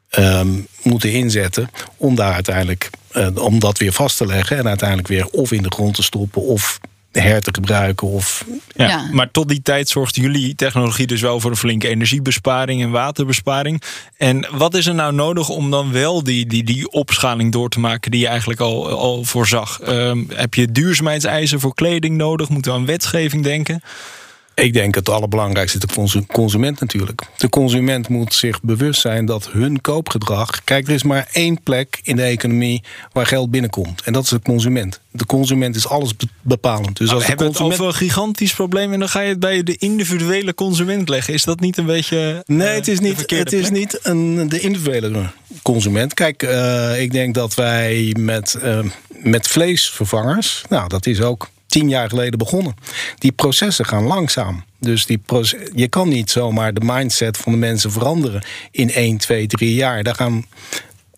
ehm, 0.09 0.49
moeten 0.83 1.13
inzetten 1.13 1.71
om 1.97 2.15
daar 2.15 2.33
uiteindelijk 2.33 2.91
uh, 3.13 3.29
om 3.35 3.59
dat 3.59 3.79
weer 3.79 3.93
vast 3.93 4.17
te 4.17 4.27
leggen 4.27 4.57
en 4.57 4.69
uiteindelijk 4.69 5.09
weer 5.09 5.27
of 5.27 5.53
in 5.53 5.63
de 5.63 5.73
grond 5.73 5.95
te 5.95 6.03
stoppen 6.03 6.43
of 6.43 6.81
her 7.21 7.41
te 7.41 7.51
gebruiken. 7.55 8.09
Of... 8.09 8.45
Ja, 8.77 8.87
ja, 8.89 9.09
Maar 9.13 9.31
tot 9.31 9.49
die 9.49 9.63
tijd 9.63 9.89
zorgt 9.89 10.17
jullie 10.17 10.55
technologie 10.55 11.07
dus 11.07 11.21
wel 11.21 11.41
voor 11.41 11.51
een 11.51 11.57
flinke 11.57 11.89
energiebesparing 11.89 12.83
en 12.83 12.91
waterbesparing. 12.91 13.83
En 14.17 14.47
wat 14.51 14.75
is 14.75 14.87
er 14.87 14.95
nou 14.95 15.13
nodig 15.13 15.49
om 15.49 15.71
dan 15.71 15.93
wel 15.93 16.25
die, 16.25 16.47
die, 16.47 16.65
die 16.65 16.91
opschaling 16.91 17.53
door 17.53 17.69
te 17.69 17.81
maken 17.81 18.11
die 18.11 18.21
je 18.21 18.27
eigenlijk 18.27 18.61
al, 18.61 18.89
al 18.89 19.25
voorzag? 19.25 19.81
Um, 19.89 20.29
heb 20.35 20.55
je 20.55 20.73
duurzaamheidseisen 20.73 21.61
voor 21.61 21.75
kleding 21.75 22.17
nodig? 22.17 22.49
Moeten 22.49 22.73
we 22.73 22.79
aan 22.79 22.87
wetgeving 22.87 23.43
denken? 23.43 23.83
Ik 24.55 24.73
denk 24.73 24.95
het 24.95 25.09
allerbelangrijkste 25.09 25.79
de 25.79 26.23
consument 26.27 26.81
natuurlijk. 26.81 27.23
De 27.37 27.49
consument 27.49 28.09
moet 28.09 28.35
zich 28.35 28.61
bewust 28.63 29.01
zijn 29.01 29.27
dat 29.27 29.49
hun 29.51 29.81
koopgedrag. 29.81 30.65
Kijk, 30.65 30.87
er 30.87 30.95
is 30.95 31.03
maar 31.03 31.29
één 31.33 31.63
plek 31.63 32.01
in 32.03 32.17
de 32.17 32.23
economie 32.23 32.83
waar 33.13 33.27
geld 33.27 33.51
binnenkomt. 33.51 34.03
En 34.03 34.13
dat 34.13 34.23
is 34.23 34.29
de 34.29 34.41
consument. 34.43 35.01
De 35.11 35.27
consument 35.27 35.77
is 35.77 35.89
alles 35.89 36.13
bepalend. 36.43 36.97
Dus 36.97 37.07
nou, 37.07 37.15
als 37.15 37.23
we 37.23 37.29
hebben 37.29 37.47
consument... 37.47 37.73
het 37.73 37.83
over 37.83 38.03
een 38.03 38.09
gigantisch 38.09 38.55
probleem 38.55 38.93
en 38.93 38.99
dan 38.99 39.09
ga 39.09 39.21
je 39.21 39.29
het 39.29 39.41
bij 39.41 39.63
de 39.63 39.77
individuele 39.77 40.55
consument 40.55 41.09
leggen. 41.09 41.35
Is 41.35 41.45
dat 41.45 41.61
niet 41.61 41.77
een 41.77 41.87
beetje. 41.87 42.43
Nee, 42.47 42.69
het 42.69 42.89
is 42.89 43.01
niet, 43.01 43.31
het 43.31 43.53
is 43.53 43.71
niet 43.71 43.99
een, 44.03 44.49
de 44.49 44.61
individuele 44.61 45.31
consument. 45.63 46.15
Kijk, 46.15 46.43
uh, 46.43 47.01
ik 47.01 47.13
denk 47.13 47.35
dat 47.35 47.55
wij 47.55 48.15
met, 48.19 48.59
uh, 48.65 48.79
met 49.09 49.49
vleesvervangers. 49.49 50.65
Nou, 50.69 50.89
dat 50.89 51.07
is 51.07 51.21
ook 51.21 51.49
tien 51.75 51.89
jaar 51.89 52.09
geleden 52.09 52.39
begonnen. 52.39 52.75
Die 53.19 53.33
processen 53.33 53.87
gaan 53.87 54.05
langzaam. 54.05 54.65
Dus 54.81 55.07
die 55.07 55.21
je 55.75 55.89
kan 55.89 56.09
niet 56.09 56.31
zomaar 56.31 56.75
de 56.75 56.81
mindset 56.85 57.37
van 57.37 57.53
de 57.53 57.59
mensen 57.59 57.93
veranderen 57.93 58.43
in 58.71 58.91
1, 58.91 59.17
2, 59.17 59.47
3 59.47 59.75
jaar. 59.75 60.03
Daar 60.03 60.15
gaan 60.15 60.45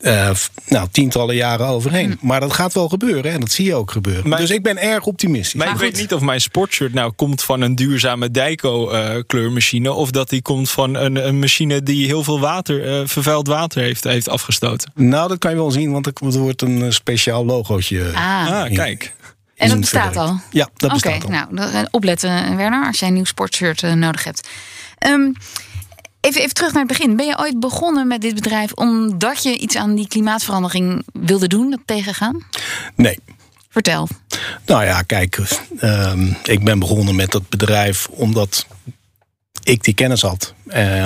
uh, 0.01 0.31
nou, 0.69 0.89
tientallen 0.91 1.35
jaren 1.35 1.67
overheen. 1.67 2.17
Hm. 2.21 2.27
Maar 2.27 2.41
dat 2.41 2.53
gaat 2.53 2.73
wel 2.73 2.89
gebeuren 2.89 3.33
en 3.33 3.41
dat 3.41 3.51
zie 3.51 3.65
je 3.65 3.75
ook 3.75 3.91
gebeuren. 3.91 4.31
dus 4.31 4.51
ik 4.51 4.63
ben 4.63 4.79
erg 4.79 5.07
optimistisch. 5.07 5.55
Maar, 5.55 5.71
ik 5.71 5.77
weet 5.77 5.97
niet 5.97 6.15
of 6.15 6.21
mijn 6.21 6.41
sportshirt 6.41 6.93
nou 6.93 7.13
komt 7.13 7.43
van 7.43 7.61
een 7.61 7.75
duurzame 7.75 8.31
Dyco-kleurmachine... 8.31 9.93
of 9.93 10.11
dat 10.11 10.29
die 10.29 10.43
komt 10.43 10.71
van 10.71 10.95
een, 10.95 11.27
een 11.27 11.39
machine 11.39 11.83
die 11.83 12.07
heel 12.07 12.23
veel 12.23 12.41
water, 12.41 13.01
uh, 13.01 13.07
vervuild 13.07 13.47
water 13.47 13.83
heeft, 13.83 14.05
heeft 14.05 14.29
afgestoten. 14.29 14.93
Nou, 14.95 15.29
dat 15.29 15.39
kan 15.39 15.51
je 15.51 15.57
wel 15.57 15.71
zien, 15.71 15.93
want 15.93 16.07
er 16.07 16.39
wordt 16.39 16.63
een 16.63 16.93
speciaal 16.93 17.45
logootje. 17.45 18.11
Ah, 18.15 18.51
ah 18.51 18.73
kijk. 18.73 19.15
En 19.57 19.69
dat 19.69 19.81
bestaat 19.81 20.17
al? 20.17 20.41
Ja, 20.51 20.69
dat 20.77 20.93
bestaat 20.93 21.25
al. 21.25 21.29
Oké, 21.29 21.47
nou, 21.51 21.87
opletten 21.91 22.57
Werner, 22.57 22.87
als 22.87 22.99
jij 22.99 23.09
een 23.09 23.15
nieuw 23.15 23.25
sportshirt 23.25 23.83
uh, 23.83 23.93
nodig 23.93 24.25
hebt. 24.25 24.49
Um, 25.07 25.33
even, 26.21 26.41
even 26.41 26.55
terug 26.55 26.73
naar 26.73 26.83
het 26.83 26.99
begin. 26.99 27.17
Ben 27.17 27.27
je 27.27 27.39
ooit 27.39 27.61
begonnen 27.61 28.07
met 28.07 28.21
dit 28.21 28.35
bedrijf 28.35 28.73
omdat 28.73 29.43
je 29.43 29.59
iets 29.59 29.77
aan 29.77 29.95
die 29.95 30.09
klimaatverandering 30.09 31.05
wilde 31.13 31.47
doen, 31.47 31.71
dat 31.71 31.81
tegengaan? 31.85 32.47
Nee. 32.95 33.19
Vertel. 33.69 34.09
Nou 34.67 34.85
ja, 34.85 35.03
kijk, 35.03 35.39
um, 35.81 36.37
ik 36.45 36.65
ben 36.65 36.79
begonnen 36.79 37.15
met 37.15 37.31
dat 37.31 37.49
bedrijf 37.49 38.09
omdat 38.11 38.67
ik 39.63 39.85
die 39.85 39.95
kennis 39.95 40.23
had 40.23 40.55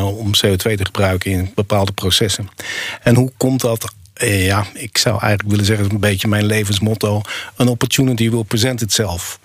om 0.02 0.26
CO2 0.26 0.56
te 0.56 0.84
gebruiken 0.84 1.30
in 1.30 1.52
bepaalde 1.54 1.92
processen. 1.92 2.48
En 3.02 3.14
hoe 3.14 3.32
komt 3.36 3.60
dat 3.60 3.84
eh, 3.84 3.90
ja, 4.26 4.66
ik 4.74 4.98
zou 4.98 5.20
eigenlijk 5.20 5.50
willen 5.50 5.64
zeggen, 5.64 5.90
een 5.90 6.00
beetje 6.00 6.28
mijn 6.28 6.46
levensmotto. 6.46 7.22
Een 7.56 7.68
opportunity 7.68 8.30
will 8.30 8.44
present 8.44 8.82
itself. 8.82 9.40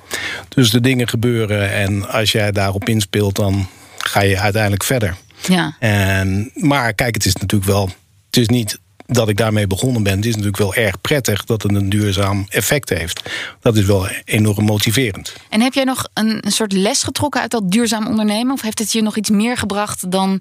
Dus 0.49 0.71
de 0.71 0.81
dingen 0.81 1.07
gebeuren 1.07 1.71
en 1.71 2.09
als 2.09 2.31
jij 2.31 2.51
daarop 2.51 2.89
inspeelt, 2.89 3.35
dan 3.35 3.67
ga 3.97 4.21
je 4.21 4.39
uiteindelijk 4.39 4.83
verder. 4.83 5.15
Ja. 5.47 5.75
En, 5.79 6.51
maar 6.53 6.93
kijk, 6.93 7.13
het 7.13 7.25
is 7.25 7.35
natuurlijk 7.35 7.71
wel. 7.71 7.89
Het 8.25 8.37
is 8.37 8.47
niet 8.47 8.79
dat 9.05 9.29
ik 9.29 9.37
daarmee 9.37 9.67
begonnen 9.67 10.03
ben. 10.03 10.15
Het 10.15 10.25
is 10.25 10.31
natuurlijk 10.31 10.57
wel 10.57 10.75
erg 10.75 11.01
prettig 11.01 11.43
dat 11.43 11.63
het 11.63 11.75
een 11.75 11.89
duurzaam 11.89 12.45
effect 12.49 12.89
heeft. 12.89 13.29
Dat 13.59 13.77
is 13.77 13.85
wel 13.85 14.07
enorm 14.25 14.65
motiverend. 14.65 15.35
En 15.49 15.61
heb 15.61 15.73
jij 15.73 15.83
nog 15.83 16.07
een, 16.13 16.45
een 16.45 16.51
soort 16.51 16.71
les 16.71 17.03
getrokken 17.03 17.41
uit 17.41 17.51
dat 17.51 17.71
duurzaam 17.71 18.07
ondernemen? 18.07 18.53
Of 18.53 18.61
heeft 18.61 18.79
het 18.79 18.91
je 18.91 19.01
nog 19.01 19.17
iets 19.17 19.29
meer 19.29 19.57
gebracht 19.57 20.11
dan 20.11 20.29
uh, 20.31 20.39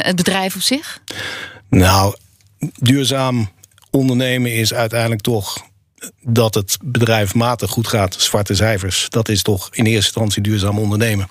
het 0.00 0.16
bedrijf 0.16 0.54
op 0.54 0.60
zich? 0.60 1.00
Nou, 1.68 2.16
duurzaam 2.78 3.48
ondernemen 3.90 4.54
is 4.54 4.74
uiteindelijk 4.74 5.20
toch 5.20 5.66
dat 6.22 6.54
het 6.54 6.78
bedrijf 6.82 7.34
matig 7.34 7.70
goed 7.70 7.88
gaat, 7.88 8.14
zwarte 8.14 8.54
cijfers. 8.54 9.06
Dat 9.08 9.28
is 9.28 9.42
toch 9.42 9.68
in 9.70 9.84
eerste 9.84 10.04
instantie 10.04 10.42
duurzaam 10.42 10.78
ondernemen. 10.78 11.28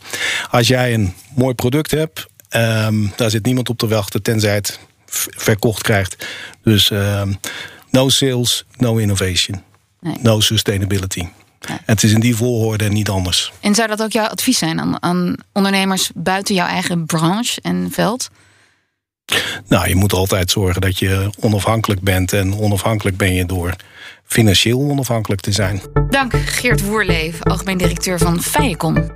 Als 0.52 0.68
jij 0.68 0.94
een 0.94 1.14
mooi 1.36 1.54
product 1.54 1.92
hebt, 1.92 2.28
um, 2.56 3.14
daar 3.16 3.30
zit 3.30 3.46
niemand 3.46 3.70
op 3.70 3.78
te 3.78 3.88
wachten 3.88 4.22
tenzij 4.22 4.54
het 4.54 4.80
verkocht 5.36 5.82
krijgt. 5.82 6.28
Dus 6.64 6.90
um, 6.90 7.40
no 7.90 8.10
sales, 8.10 8.66
no 8.78 8.98
innovation, 8.98 9.64
nee. 10.00 10.16
no 10.22 10.40
sustainability. 10.40 11.28
Het 11.86 12.04
is 12.04 12.12
in 12.12 12.20
die 12.20 12.36
volgorde 12.36 12.86
en 12.86 12.94
niet 12.94 13.10
anders. 13.10 13.52
En 13.60 13.76
zou 13.76 13.88
dat 13.88 14.02
ook 14.02 14.12
jouw 14.12 14.28
advies 14.28 14.58
zijn 14.58 14.80
aan, 14.80 15.04
aan 15.04 15.36
ondernemers 15.52 16.12
buiten 16.16 16.56
jouw 16.56 16.68
eigen 16.68 17.06
branche 17.06 17.62
en 17.62 17.88
veld? 17.92 18.30
Nou, 19.68 19.88
je 19.88 19.96
moet 19.96 20.14
altijd 20.14 20.52
zorgen 20.52 20.82
dat 20.82 21.00
je 21.00 21.30
onafhankelijk 21.40 22.02
bent. 22.02 22.34
En 22.34 22.58
onafhankelijk 22.58 23.18
ben 23.18 23.34
je 23.34 23.46
door 23.46 23.76
financieel 24.26 24.80
onafhankelijk 24.80 25.42
te 25.42 25.52
zijn. 25.52 25.82
Dank 26.10 26.34
Geert 26.36 26.82
Woerleef, 26.82 27.44
algemeen 27.44 27.78
directeur 27.78 28.20
van 28.20 28.42
Feicon. 28.42 29.12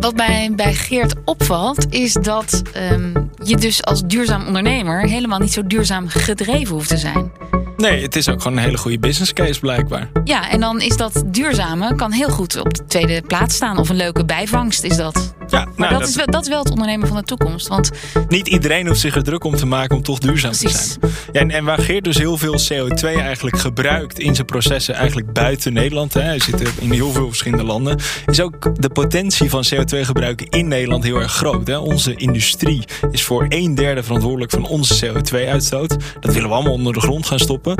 Wat 0.00 0.16
mij 0.16 0.52
bij 0.56 0.74
Geert 0.74 1.14
opvalt, 1.24 1.92
is 1.92 2.12
dat 2.12 2.62
um, 2.92 3.30
je 3.42 3.56
dus 3.56 3.84
als 3.84 4.02
duurzaam 4.06 4.46
ondernemer 4.46 5.00
helemaal 5.00 5.38
niet 5.38 5.52
zo 5.52 5.66
duurzaam 5.66 6.08
gedreven 6.08 6.74
hoeft 6.74 6.88
te 6.88 6.96
zijn. 6.96 7.32
Nee, 7.76 8.02
het 8.02 8.16
is 8.16 8.28
ook 8.28 8.42
gewoon 8.42 8.56
een 8.56 8.64
hele 8.64 8.78
goede 8.78 8.98
business 8.98 9.32
case 9.32 9.60
blijkbaar. 9.60 10.10
Ja, 10.24 10.50
en 10.50 10.60
dan 10.60 10.80
is 10.80 10.96
dat 10.96 11.22
duurzame 11.26 11.94
kan 11.94 12.12
heel 12.12 12.28
goed 12.28 12.60
op 12.60 12.74
de 12.74 12.84
tweede 12.86 13.22
plaats 13.22 13.54
staan. 13.54 13.78
Of 13.78 13.88
een 13.88 13.96
leuke 13.96 14.24
bijvangst 14.24 14.82
is 14.84 14.96
dat. 14.96 15.34
Ja, 15.48 15.64
maar 15.64 15.90
nou, 15.90 16.00
dat, 16.00 16.08
Is 16.08 16.16
wel, 16.16 16.26
dat 16.26 16.42
is 16.42 16.48
wel 16.48 16.58
het 16.58 16.70
ondernemen 16.70 17.08
van 17.08 17.16
de 17.16 17.22
toekomst. 17.22 17.68
Want 17.68 17.90
niet 18.28 18.48
iedereen 18.48 18.86
hoeft 18.86 19.00
zich 19.00 19.16
er 19.16 19.22
druk 19.22 19.44
om 19.44 19.56
te 19.56 19.66
maken 19.66 19.96
om 19.96 20.02
toch 20.02 20.18
duurzaam 20.18 20.52
te 20.52 20.68
zijn. 20.68 21.12
Ja, 21.32 21.40
en, 21.40 21.50
en 21.50 21.64
waar 21.64 21.78
Geert 21.78 22.04
dus 22.04 22.18
heel 22.18 22.36
veel 22.36 22.60
CO2 22.72 23.02
eigenlijk 23.02 23.58
gebruikt 23.58 24.18
in 24.18 24.34
zijn 24.34 24.46
processen, 24.46 24.94
eigenlijk 24.94 25.32
buiten 25.32 25.72
Nederland. 25.72 26.14
Hè, 26.14 26.20
hij 26.20 26.38
zit 26.38 26.62
in 26.80 26.92
heel 26.92 27.12
veel 27.12 27.28
verschillende 27.28 27.64
landen. 27.64 27.98
Is 28.26 28.40
ook 28.40 28.80
de 28.80 28.88
potentie 28.88 29.50
van 29.50 29.64
CO2 29.74 30.00
gebruiken 30.00 30.48
in 30.48 30.68
Nederland 30.68 31.04
heel 31.04 31.20
erg 31.20 31.32
groot. 31.32 31.66
Hè. 31.66 31.78
Onze 31.78 32.14
industrie 32.14 32.84
is 33.10 33.22
voor 33.22 33.46
een 33.48 33.74
derde 33.74 34.02
verantwoordelijk 34.02 34.50
van 34.50 34.66
onze 34.66 35.06
CO2-uitstoot. 35.06 35.96
Dat 36.20 36.34
willen 36.34 36.48
we 36.48 36.54
allemaal 36.54 36.72
onder 36.72 36.92
de 36.92 37.00
grond 37.00 37.26
gaan 37.26 37.38
stoppen. 37.38 37.76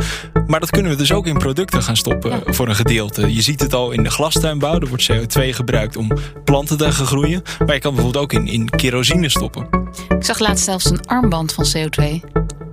Maar 0.46 0.60
dat 0.60 0.70
kunnen 0.70 0.90
we 0.90 0.96
dus 0.96 1.12
ook 1.12 1.26
in 1.26 1.38
producten 1.38 1.82
gaan 1.82 1.96
stoppen 1.96 2.42
voor 2.46 2.68
een 2.68 2.74
gedeelte. 2.74 3.34
Je 3.34 3.42
ziet 3.42 3.60
het 3.60 3.74
al 3.74 3.90
in 3.90 4.02
de 4.02 4.10
glastuinbouw. 4.10 4.80
Er 4.80 4.88
wordt 4.88 5.12
CO2 5.12 5.48
gebruikt 5.48 5.96
om 5.96 6.10
planten 6.44 6.76
te 6.76 6.92
gaan 6.92 7.06
groeien. 7.06 7.42
Maar 7.66 7.74
je 7.74 7.80
kan 7.80 7.94
bijvoorbeeld 7.94 8.24
ook 8.24 8.32
in, 8.32 8.46
in 8.46 8.70
kerosine 8.70 9.28
stoppen. 9.28 9.68
Ik 10.08 10.24
zag 10.24 10.38
laatst 10.38 10.64
zelfs 10.64 10.84
een 10.84 11.06
armband 11.06 11.52
van 11.52 11.66
CO2. 11.76 12.04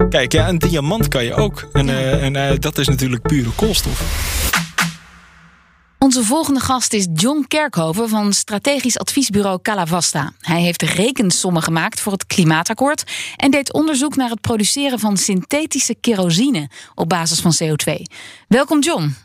Kijk, 0.10 0.32
ja, 0.32 0.50
een 0.50 0.58
diamant 0.58 1.08
kan 1.08 1.24
je 1.24 1.34
ook. 1.34 1.68
En, 1.74 1.88
uh, 1.88 2.24
en 2.24 2.36
uh, 2.36 2.60
dat 2.60 2.78
is 2.78 2.88
natuurlijk 2.88 3.22
pure 3.22 3.50
koolstof. 3.56 4.30
Onze 5.98 6.24
volgende 6.24 6.60
gast 6.60 6.94
is 6.94 7.08
John 7.14 7.46
Kerkhoven 7.48 8.10
van 8.10 8.34
strategisch 8.34 8.98
adviesbureau 8.98 9.62
Calavasta. 9.62 10.32
Hij 10.40 10.62
heeft 10.62 10.82
rekensommen 10.82 11.62
gemaakt 11.62 12.00
voor 12.00 12.12
het 12.12 12.26
klimaatakkoord 12.26 13.04
en 13.36 13.52
deed 13.52 13.74
onderzoek 13.74 14.16
naar 14.16 14.30
het 14.30 14.42
produceren 14.42 15.00
van 15.00 15.18
synthetische 15.18 15.96
kerosine 16.02 16.70
op 16.96 17.10
basis 17.10 17.40
van 17.40 17.54
CO2. 17.64 17.94
Welkom 18.48 18.82
John. 18.82 19.16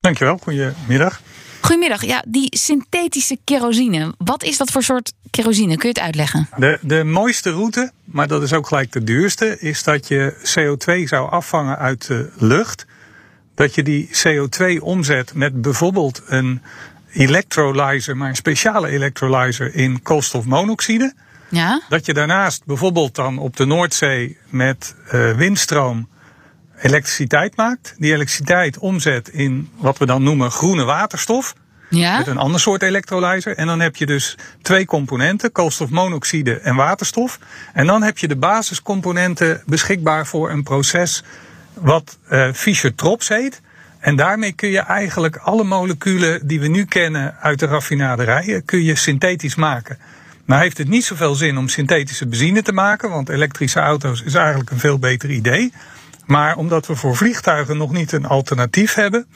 Dankjewel, 0.00 0.38
goedemiddag. 0.42 1.20
Goedemiddag. 1.64 2.04
Ja, 2.04 2.24
die 2.28 2.56
synthetische 2.56 3.38
kerosine. 3.44 4.14
Wat 4.18 4.42
is 4.42 4.56
dat 4.56 4.70
voor 4.70 4.82
soort 4.82 5.12
kerosine? 5.30 5.76
Kun 5.76 5.88
je 5.88 5.94
het 5.94 6.04
uitleggen? 6.04 6.48
De, 6.56 6.78
de 6.80 7.04
mooiste 7.04 7.50
route, 7.50 7.92
maar 8.04 8.28
dat 8.28 8.42
is 8.42 8.52
ook 8.52 8.66
gelijk 8.66 8.92
de 8.92 9.04
duurste, 9.04 9.58
is 9.60 9.82
dat 9.82 10.08
je 10.08 10.34
CO2 10.38 11.08
zou 11.08 11.30
afvangen 11.30 11.78
uit 11.78 12.06
de 12.06 12.30
lucht. 12.38 12.86
Dat 13.54 13.74
je 13.74 13.82
die 13.82 14.10
CO2 14.24 14.80
omzet 14.80 15.34
met 15.34 15.62
bijvoorbeeld 15.62 16.22
een 16.26 16.62
electrolyzer, 17.12 18.16
maar 18.16 18.28
een 18.28 18.36
speciale 18.36 18.88
electrolyzer 18.88 19.74
in 19.74 20.02
koolstofmonoxide. 20.02 21.14
Ja? 21.48 21.80
Dat 21.88 22.06
je 22.06 22.14
daarnaast 22.14 22.64
bijvoorbeeld 22.64 23.14
dan 23.14 23.38
op 23.38 23.56
de 23.56 23.64
Noordzee 23.64 24.38
met 24.48 24.94
uh, 25.12 25.36
windstroom 25.36 26.08
elektriciteit 26.84 27.56
maakt. 27.56 27.94
Die 27.98 28.12
elektriciteit 28.12 28.78
omzet 28.78 29.28
in 29.28 29.70
wat 29.76 29.98
we 29.98 30.06
dan 30.06 30.22
noemen 30.22 30.50
groene 30.50 30.84
waterstof. 30.84 31.54
Ja? 31.90 32.18
Met 32.18 32.26
een 32.26 32.38
ander 32.38 32.60
soort 32.60 32.82
elektrolyzer. 32.82 33.56
En 33.56 33.66
dan 33.66 33.80
heb 33.80 33.96
je 33.96 34.06
dus 34.06 34.36
twee 34.62 34.86
componenten, 34.86 35.52
koolstofmonoxide 35.52 36.58
en 36.58 36.74
waterstof. 36.74 37.38
En 37.72 37.86
dan 37.86 38.02
heb 38.02 38.18
je 38.18 38.28
de 38.28 38.36
basiscomponenten 38.36 39.62
beschikbaar 39.66 40.26
voor 40.26 40.50
een 40.50 40.62
proces 40.62 41.22
wat 41.74 42.18
uh, 42.30 42.52
Fischer-Tropsch 42.52 43.28
heet. 43.28 43.60
En 43.98 44.16
daarmee 44.16 44.52
kun 44.52 44.68
je 44.68 44.80
eigenlijk 44.80 45.36
alle 45.36 45.64
moleculen 45.64 46.46
die 46.46 46.60
we 46.60 46.68
nu 46.68 46.84
kennen 46.84 47.36
uit 47.40 47.58
de 47.58 47.66
raffinaderijen, 47.66 48.64
kun 48.64 48.82
je 48.82 48.94
synthetisch 48.94 49.54
maken. 49.54 49.98
Nou 50.44 50.62
heeft 50.62 50.78
het 50.78 50.88
niet 50.88 51.04
zoveel 51.04 51.34
zin 51.34 51.58
om 51.58 51.68
synthetische 51.68 52.26
benzine 52.26 52.62
te 52.62 52.72
maken, 52.72 53.10
want 53.10 53.28
elektrische 53.28 53.80
auto's 53.80 54.22
is 54.22 54.34
eigenlijk 54.34 54.70
een 54.70 54.78
veel 54.78 54.98
beter 54.98 55.30
idee. 55.30 55.72
Maar 56.26 56.56
omdat 56.56 56.86
we 56.86 56.96
voor 56.96 57.16
vliegtuigen 57.16 57.76
nog 57.76 57.92
niet 57.92 58.12
een 58.12 58.26
alternatief 58.26 58.94
hebben, 58.94 59.26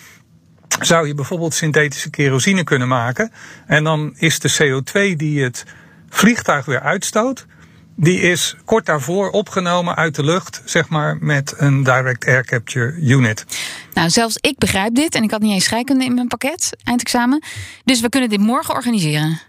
zou 0.80 1.06
je 1.06 1.14
bijvoorbeeld 1.14 1.54
synthetische 1.54 2.10
kerosine 2.10 2.64
kunnen 2.64 2.88
maken. 2.88 3.32
En 3.66 3.84
dan 3.84 4.14
is 4.16 4.38
de 4.38 4.52
CO2 4.52 5.16
die 5.16 5.42
het 5.42 5.64
vliegtuig 6.08 6.64
weer 6.64 6.80
uitstoot, 6.80 7.46
die 7.96 8.20
is 8.20 8.56
kort 8.64 8.86
daarvoor 8.86 9.30
opgenomen 9.30 9.96
uit 9.96 10.14
de 10.14 10.24
lucht, 10.24 10.62
zeg 10.64 10.88
maar 10.88 11.16
met 11.20 11.54
een 11.56 11.82
direct 11.82 12.26
air 12.26 12.44
capture 12.44 12.92
unit. 12.92 13.44
Nou, 13.92 14.10
zelfs 14.10 14.36
ik 14.40 14.58
begrijp 14.58 14.94
dit 14.94 15.14
en 15.14 15.22
ik 15.22 15.30
had 15.30 15.40
niet 15.40 15.52
eens 15.52 15.64
scheikunde 15.64 16.04
in 16.04 16.14
mijn 16.14 16.28
pakket, 16.28 16.76
eindexamen. 16.84 17.42
Dus 17.84 18.00
we 18.00 18.08
kunnen 18.08 18.28
dit 18.28 18.40
morgen 18.40 18.74
organiseren. 18.74 19.40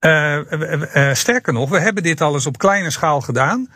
Uh, 0.00 0.38
uh, 0.94 1.14
sterker 1.14 1.52
nog, 1.52 1.70
we 1.70 1.78
hebben 1.78 2.02
dit 2.02 2.20
al 2.20 2.34
eens 2.34 2.46
op 2.46 2.58
kleine 2.58 2.90
schaal 2.90 3.20
gedaan. 3.20 3.68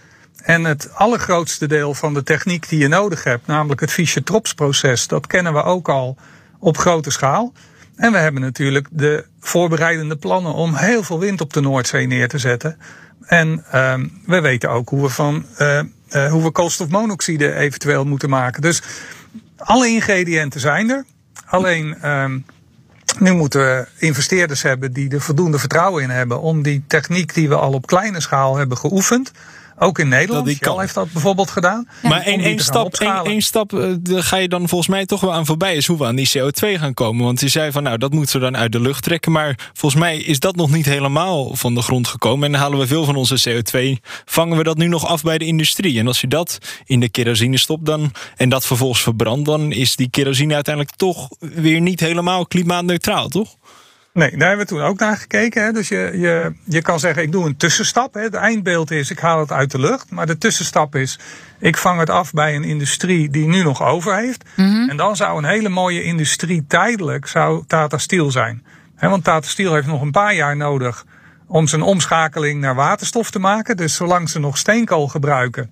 En 0.43 0.65
het 0.65 0.95
allergrootste 0.95 1.67
deel 1.67 1.95
van 1.95 2.15
de 2.15 2.23
techniek 2.23 2.69
die 2.69 2.79
je 2.79 2.89
nodig 2.89 3.25
hebt, 3.25 3.47
namelijk 3.47 3.81
het 3.81 3.91
Fischer-Tropsch-proces, 3.91 5.07
dat 5.07 5.27
kennen 5.27 5.53
we 5.53 5.63
ook 5.63 5.89
al 5.89 6.17
op 6.59 6.79
grote 6.79 7.11
schaal. 7.11 7.53
En 7.97 8.13
we 8.13 8.19
hebben 8.19 8.43
natuurlijk 8.43 8.89
de 8.91 9.25
voorbereidende 9.41 10.17
plannen 10.17 10.53
om 10.53 10.75
heel 10.75 11.03
veel 11.03 11.19
wind 11.19 11.41
op 11.41 11.53
de 11.53 11.61
Noordzee 11.61 12.07
neer 12.07 12.29
te 12.29 12.39
zetten. 12.39 12.79
En 13.27 13.65
uh, 13.75 13.95
we 14.27 14.41
weten 14.41 14.71
ook 14.71 14.89
hoe 14.89 15.03
we, 15.03 15.09
van, 15.09 15.45
uh, 15.59 15.81
uh, 16.11 16.31
hoe 16.31 16.43
we 16.43 16.51
koolstofmonoxide 16.51 17.55
eventueel 17.55 18.05
moeten 18.05 18.29
maken. 18.29 18.63
Dus 18.63 18.83
alle 19.57 19.89
ingrediënten 19.89 20.61
zijn 20.61 20.91
er. 20.91 21.05
Alleen 21.47 21.97
uh, 22.05 22.25
nu 23.19 23.33
moeten 23.33 23.61
we 23.61 23.87
investeerders 23.99 24.63
hebben 24.63 24.93
die 24.93 25.11
er 25.11 25.21
voldoende 25.21 25.59
vertrouwen 25.59 26.03
in 26.03 26.11
hebben 26.11 26.41
om 26.41 26.63
die 26.63 26.85
techniek 26.87 27.35
die 27.35 27.49
we 27.49 27.57
al 27.57 27.73
op 27.73 27.87
kleine 27.87 28.21
schaal 28.21 28.57
hebben 28.57 28.77
geoefend 28.77 29.33
ook 29.79 29.99
in 29.99 30.09
Nederland. 30.09 30.47
Dat 30.47 30.55
Shell 30.55 30.79
heeft 30.79 30.95
dat 30.95 31.13
bijvoorbeeld 31.13 31.51
gedaan. 31.51 31.89
Maar 32.03 32.21
één 32.21 32.59
stap, 32.59 32.95
één, 32.95 33.25
één 33.25 33.43
stap 33.43 33.73
uh, 33.73 33.95
ga 34.09 34.37
je 34.37 34.49
dan 34.49 34.69
volgens 34.69 34.91
mij 34.91 35.07
toch 35.07 35.21
wel 35.21 35.33
aan 35.33 35.47
voorbij. 35.47 35.75
Is 35.75 35.87
hoe 35.87 35.99
we 35.99 36.05
aan 36.05 36.17
die 36.17 36.31
CO2 36.39 36.79
gaan 36.79 36.95
komen. 36.95 37.25
Want 37.25 37.41
je 37.41 37.49
zei 37.49 37.73
van 37.73 37.83
nou 37.83 37.99
dat 37.99 38.13
moeten 38.13 38.35
we 38.35 38.45
dan 38.45 38.57
uit 38.57 38.73
de 38.73 38.81
lucht 38.81 39.03
trekken. 39.03 39.33
Maar 39.33 39.71
volgens 39.73 40.03
mij 40.03 40.19
is 40.19 40.39
dat 40.39 40.57
nog 40.57 40.71
niet 40.71 40.87
helemaal 40.87 41.57
van 41.57 41.75
de 41.75 41.83
grond 41.83 42.07
gekomen. 42.09 42.45
En 42.47 42.53
dan 42.53 42.61
halen 42.61 42.79
we 42.79 42.87
veel 42.87 43.05
van 43.05 43.17
onze 43.17 43.49
CO2. 43.49 44.03
Vangen 44.25 44.57
we 44.57 44.63
dat 44.63 44.77
nu 44.77 44.87
nog 44.87 45.07
af 45.07 45.23
bij 45.23 45.39
de 45.39 45.45
industrie. 45.45 45.99
En 45.99 46.07
als 46.07 46.21
je 46.21 46.29
dat 46.29 46.59
in 46.85 47.01
de 47.01 47.09
kerosine 47.09 47.59
stopt 47.59 47.87
dan, 47.87 48.13
en 48.37 48.49
dat 48.49 48.67
vervolgens 48.67 49.03
verbrandt. 49.03 49.45
Dan 49.45 49.73
is 49.73 49.97
die 49.97 50.11
kerosine 50.11 50.55
uiteindelijk 50.55 50.97
toch 50.97 51.29
weer 51.39 51.81
niet 51.81 52.01
helemaal 52.01 52.47
klimaatneutraal, 52.47 53.29
toch? 53.29 53.57
Nee, 54.13 54.37
daar 54.37 54.49
hebben 54.49 54.67
we 54.67 54.73
toen 54.73 54.83
ook 54.83 54.99
naar 54.99 55.17
gekeken. 55.17 55.65
Hè. 55.65 55.73
Dus 55.73 55.89
je, 55.89 56.11
je, 56.15 56.53
je 56.65 56.83
kan 56.83 57.01
zeggen, 57.01 57.23
ik 57.23 57.33
doe 57.33 57.47
een 57.47 57.57
tussenstap. 57.57 58.15
Hè. 58.15 58.21
Het 58.21 58.35
eindbeeld 58.35 58.91
is, 58.91 59.11
ik 59.11 59.19
haal 59.19 59.41
het 59.41 59.53
uit 59.53 59.71
de 59.71 59.79
lucht. 59.79 60.11
Maar 60.11 60.27
de 60.27 60.39
tussenstap 60.39 60.95
is, 60.95 61.19
ik 61.59 61.77
vang 61.77 61.99
het 61.99 62.11
af 62.11 62.33
bij 62.33 62.55
een 62.55 62.65
industrie 62.65 63.31
die 63.31 63.47
nu 63.47 63.63
nog 63.63 63.83
over 63.83 64.17
heeft. 64.17 64.45
Mhm. 64.57 64.89
En 64.89 64.97
dan 64.97 65.17
zou 65.17 65.39
een 65.39 65.49
hele 65.49 65.69
mooie 65.69 66.03
industrie 66.03 66.65
tijdelijk 66.67 67.27
zou 67.27 67.65
Tata 67.67 67.99
Steel 67.99 68.31
zijn. 68.31 68.65
Hè, 68.97 69.09
want 69.09 69.25
Tata 69.25 69.49
Steel 69.49 69.75
heeft 69.75 69.87
nog 69.87 70.01
een 70.01 70.11
paar 70.11 70.35
jaar 70.35 70.57
nodig 70.57 71.05
om 71.47 71.67
zijn 71.67 71.83
omschakeling 71.83 72.61
naar 72.61 72.75
waterstof 72.75 73.31
te 73.31 73.39
maken. 73.39 73.77
Dus 73.77 73.95
zolang 73.95 74.31
ze 74.31 74.39
nog 74.39 74.59
steenkool 74.59 75.09
gebruiken, 75.09 75.71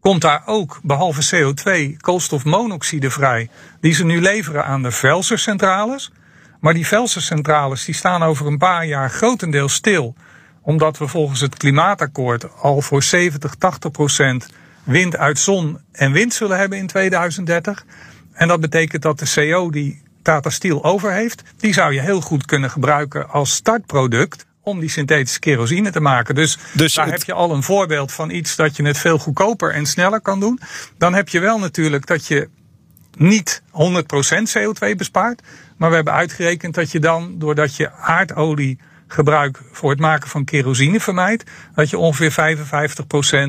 komt 0.00 0.20
daar 0.20 0.42
ook, 0.46 0.80
behalve 0.82 1.36
CO2, 1.36 1.96
koolstofmonoxide 1.96 3.10
vrij. 3.10 3.50
Die 3.80 3.94
ze 3.94 4.04
nu 4.04 4.20
leveren 4.20 4.64
aan 4.64 4.82
de 4.82 4.90
Velsercentrales. 4.90 6.12
Maar 6.60 6.74
die 6.74 6.86
Velsencentrales 6.86 7.84
die 7.84 7.94
staan 7.94 8.22
over 8.22 8.46
een 8.46 8.58
paar 8.58 8.86
jaar 8.86 9.10
grotendeels 9.10 9.74
stil. 9.74 10.14
Omdat 10.62 10.98
we 10.98 11.08
volgens 11.08 11.40
het 11.40 11.56
klimaatakkoord 11.56 12.56
al 12.60 12.80
voor 12.80 13.02
70, 13.02 13.54
80 13.54 13.90
procent 13.90 14.48
wind 14.84 15.16
uit 15.16 15.38
zon 15.38 15.78
en 15.92 16.12
wind 16.12 16.34
zullen 16.34 16.58
hebben 16.58 16.78
in 16.78 16.86
2030. 16.86 17.84
En 18.32 18.48
dat 18.48 18.60
betekent 18.60 19.02
dat 19.02 19.18
de 19.18 19.32
CO 19.34 19.70
die 19.70 20.02
Tata 20.22 20.50
Steel 20.50 20.84
over 20.84 21.12
heeft, 21.12 21.42
die 21.58 21.72
zou 21.72 21.92
je 21.92 22.00
heel 22.00 22.20
goed 22.20 22.44
kunnen 22.44 22.70
gebruiken 22.70 23.30
als 23.30 23.54
startproduct 23.54 24.46
om 24.62 24.80
die 24.80 24.88
synthetische 24.88 25.38
kerosine 25.38 25.90
te 25.90 26.00
maken. 26.00 26.34
Dus, 26.34 26.58
dus 26.72 26.94
daar 26.94 27.10
heb 27.10 27.22
je 27.22 27.32
al 27.32 27.50
een 27.50 27.62
voorbeeld 27.62 28.12
van 28.12 28.30
iets 28.30 28.56
dat 28.56 28.76
je 28.76 28.82
het 28.82 28.98
veel 28.98 29.18
goedkoper 29.18 29.72
en 29.72 29.86
sneller 29.86 30.20
kan 30.20 30.40
doen. 30.40 30.60
Dan 30.98 31.14
heb 31.14 31.28
je 31.28 31.40
wel 31.40 31.58
natuurlijk 31.58 32.06
dat 32.06 32.26
je 32.26 32.48
niet 33.18 33.62
100% 33.70 33.70
CO2 34.58 34.96
bespaart. 34.96 35.42
Maar 35.76 35.88
we 35.88 35.94
hebben 35.94 36.14
uitgerekend 36.14 36.74
dat 36.74 36.90
je 36.90 37.00
dan, 37.00 37.38
doordat 37.38 37.76
je 37.76 37.92
aardolie 37.92 38.78
gebruik 39.06 39.60
voor 39.72 39.90
het 39.90 40.00
maken 40.00 40.28
van 40.28 40.44
kerosine 40.44 41.00
vermijdt, 41.00 41.50
dat 41.74 41.90
je 41.90 41.98
ongeveer 41.98 42.56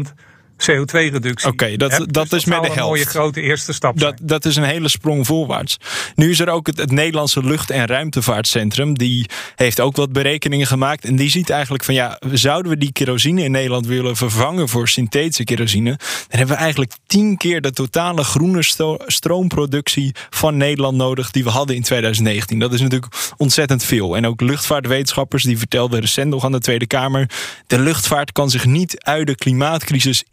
55% 0.09 0.13
CO2-reductie. 0.61 1.49
Oké, 1.49 1.77
dat, 1.77 1.91
dat 1.91 2.13
dus 2.13 2.23
is 2.23 2.29
dat 2.29 2.45
met 2.45 2.61
de 2.61 2.67
een 2.67 2.73
helft. 2.73 2.89
mooie 2.89 3.05
grote 3.05 3.41
eerste 3.41 3.73
stap. 3.73 3.99
Dat, 3.99 4.15
dat 4.21 4.45
is 4.45 4.55
een 4.55 4.63
hele 4.63 4.87
sprong 4.89 5.25
voorwaarts. 5.25 5.77
Nu 6.15 6.29
is 6.29 6.39
er 6.39 6.49
ook 6.49 6.67
het, 6.67 6.77
het 6.77 6.91
Nederlandse 6.91 7.43
Lucht- 7.43 7.69
en 7.69 7.85
Ruimtevaartcentrum. 7.85 8.97
Die 8.97 9.29
heeft 9.55 9.79
ook 9.79 9.95
wat 9.95 10.11
berekeningen 10.11 10.67
gemaakt. 10.67 11.05
En 11.05 11.15
die 11.15 11.29
ziet 11.29 11.49
eigenlijk 11.49 11.83
van 11.83 11.93
ja, 11.93 12.19
zouden 12.31 12.71
we 12.71 12.77
die 12.77 12.91
kerosine 12.91 13.43
in 13.43 13.51
Nederland 13.51 13.85
willen 13.85 14.15
vervangen 14.15 14.69
voor 14.69 14.87
synthetische 14.87 15.43
kerosine? 15.43 15.97
Dan 15.97 16.39
hebben 16.39 16.55
we 16.55 16.61
eigenlijk 16.61 16.91
tien 17.07 17.37
keer 17.37 17.61
de 17.61 17.71
totale 17.71 18.23
groene 18.23 18.63
sto- 18.63 18.97
stroomproductie 19.05 20.15
van 20.29 20.57
Nederland 20.57 20.97
nodig 20.97 21.31
die 21.31 21.43
we 21.43 21.49
hadden 21.49 21.75
in 21.75 21.81
2019. 21.81 22.59
Dat 22.59 22.73
is 22.73 22.81
natuurlijk 22.81 23.13
ontzettend 23.37 23.83
veel. 23.83 24.15
En 24.15 24.25
ook 24.27 24.41
luchtvaartwetenschappers 24.41 25.43
die 25.43 25.57
vertelden 25.57 25.99
recent 25.99 26.29
nog 26.29 26.43
aan 26.45 26.51
de 26.51 26.59
Tweede 26.59 26.87
Kamer. 26.87 27.29
De 27.67 27.79
luchtvaart 27.79 28.31
kan 28.31 28.49
zich 28.49 28.65
niet 28.65 29.03
uit 29.03 29.27
de 29.27 29.35
klimaatcrisis 29.35 30.23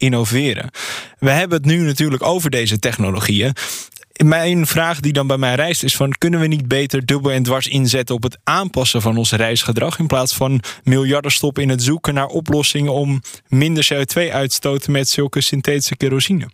We 1.19 1.29
hebben 1.29 1.57
het 1.57 1.65
nu 1.65 1.81
natuurlijk 1.81 2.23
over 2.23 2.49
deze 2.49 2.79
technologieën. 2.79 3.53
Mijn 4.25 4.67
vraag 4.67 4.99
die 4.99 5.13
dan 5.13 5.27
bij 5.27 5.37
mij 5.37 5.55
reist 5.55 5.83
is 5.83 5.95
van... 5.95 6.11
kunnen 6.17 6.39
we 6.39 6.47
niet 6.47 6.67
beter 6.67 7.05
dubbel 7.05 7.31
en 7.31 7.43
dwars 7.43 7.67
inzetten 7.67 8.15
op 8.15 8.23
het 8.23 8.37
aanpassen 8.43 9.01
van 9.01 9.17
ons 9.17 9.31
reisgedrag... 9.31 9.99
in 9.99 10.07
plaats 10.07 10.35
van 10.35 10.61
miljarden 10.83 11.31
stoppen 11.31 11.63
in 11.63 11.69
het 11.69 11.83
zoeken 11.83 12.13
naar 12.13 12.27
oplossingen... 12.27 12.93
om 12.93 13.21
minder 13.47 13.87
CO2 13.93 14.31
uit 14.31 14.61
te 14.61 14.91
met 14.91 15.09
zulke 15.09 15.41
synthetische 15.41 15.97
kerosine? 15.97 16.49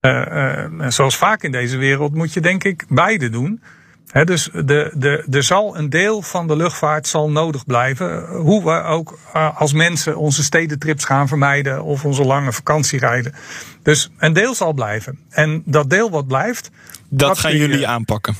Uh, 0.00 0.88
zoals 0.88 1.16
vaak 1.16 1.42
in 1.42 1.52
deze 1.52 1.76
wereld 1.76 2.14
moet 2.14 2.32
je 2.32 2.40
denk 2.40 2.64
ik 2.64 2.84
beide 2.88 3.28
doen. 3.28 3.62
He, 4.16 4.24
dus 4.24 4.48
de, 4.52 4.90
de, 4.94 5.24
er 5.30 5.42
zal 5.42 5.76
een 5.76 5.90
deel 5.90 6.22
van 6.22 6.46
de 6.46 6.56
luchtvaart 6.56 7.06
zal 7.06 7.30
nodig 7.30 7.64
blijven. 7.64 8.26
Hoe 8.26 8.64
we 8.64 8.82
ook 8.82 9.18
uh, 9.34 9.60
als 9.60 9.72
mensen 9.72 10.16
onze 10.16 10.42
stedentrips 10.42 11.04
gaan 11.04 11.28
vermijden 11.28 11.82
of 11.82 12.04
onze 12.04 12.24
lange 12.24 12.52
vakantie 12.52 12.98
rijden. 12.98 13.34
Dus 13.82 14.10
een 14.18 14.32
deel 14.32 14.54
zal 14.54 14.72
blijven. 14.72 15.18
En 15.30 15.62
dat 15.64 15.90
deel 15.90 16.10
wat 16.10 16.26
blijft. 16.26 16.70
Dat, 17.08 17.28
dat 17.28 17.38
gaan 17.38 17.56
jullie 17.56 17.86
aanpakken. 17.86 18.36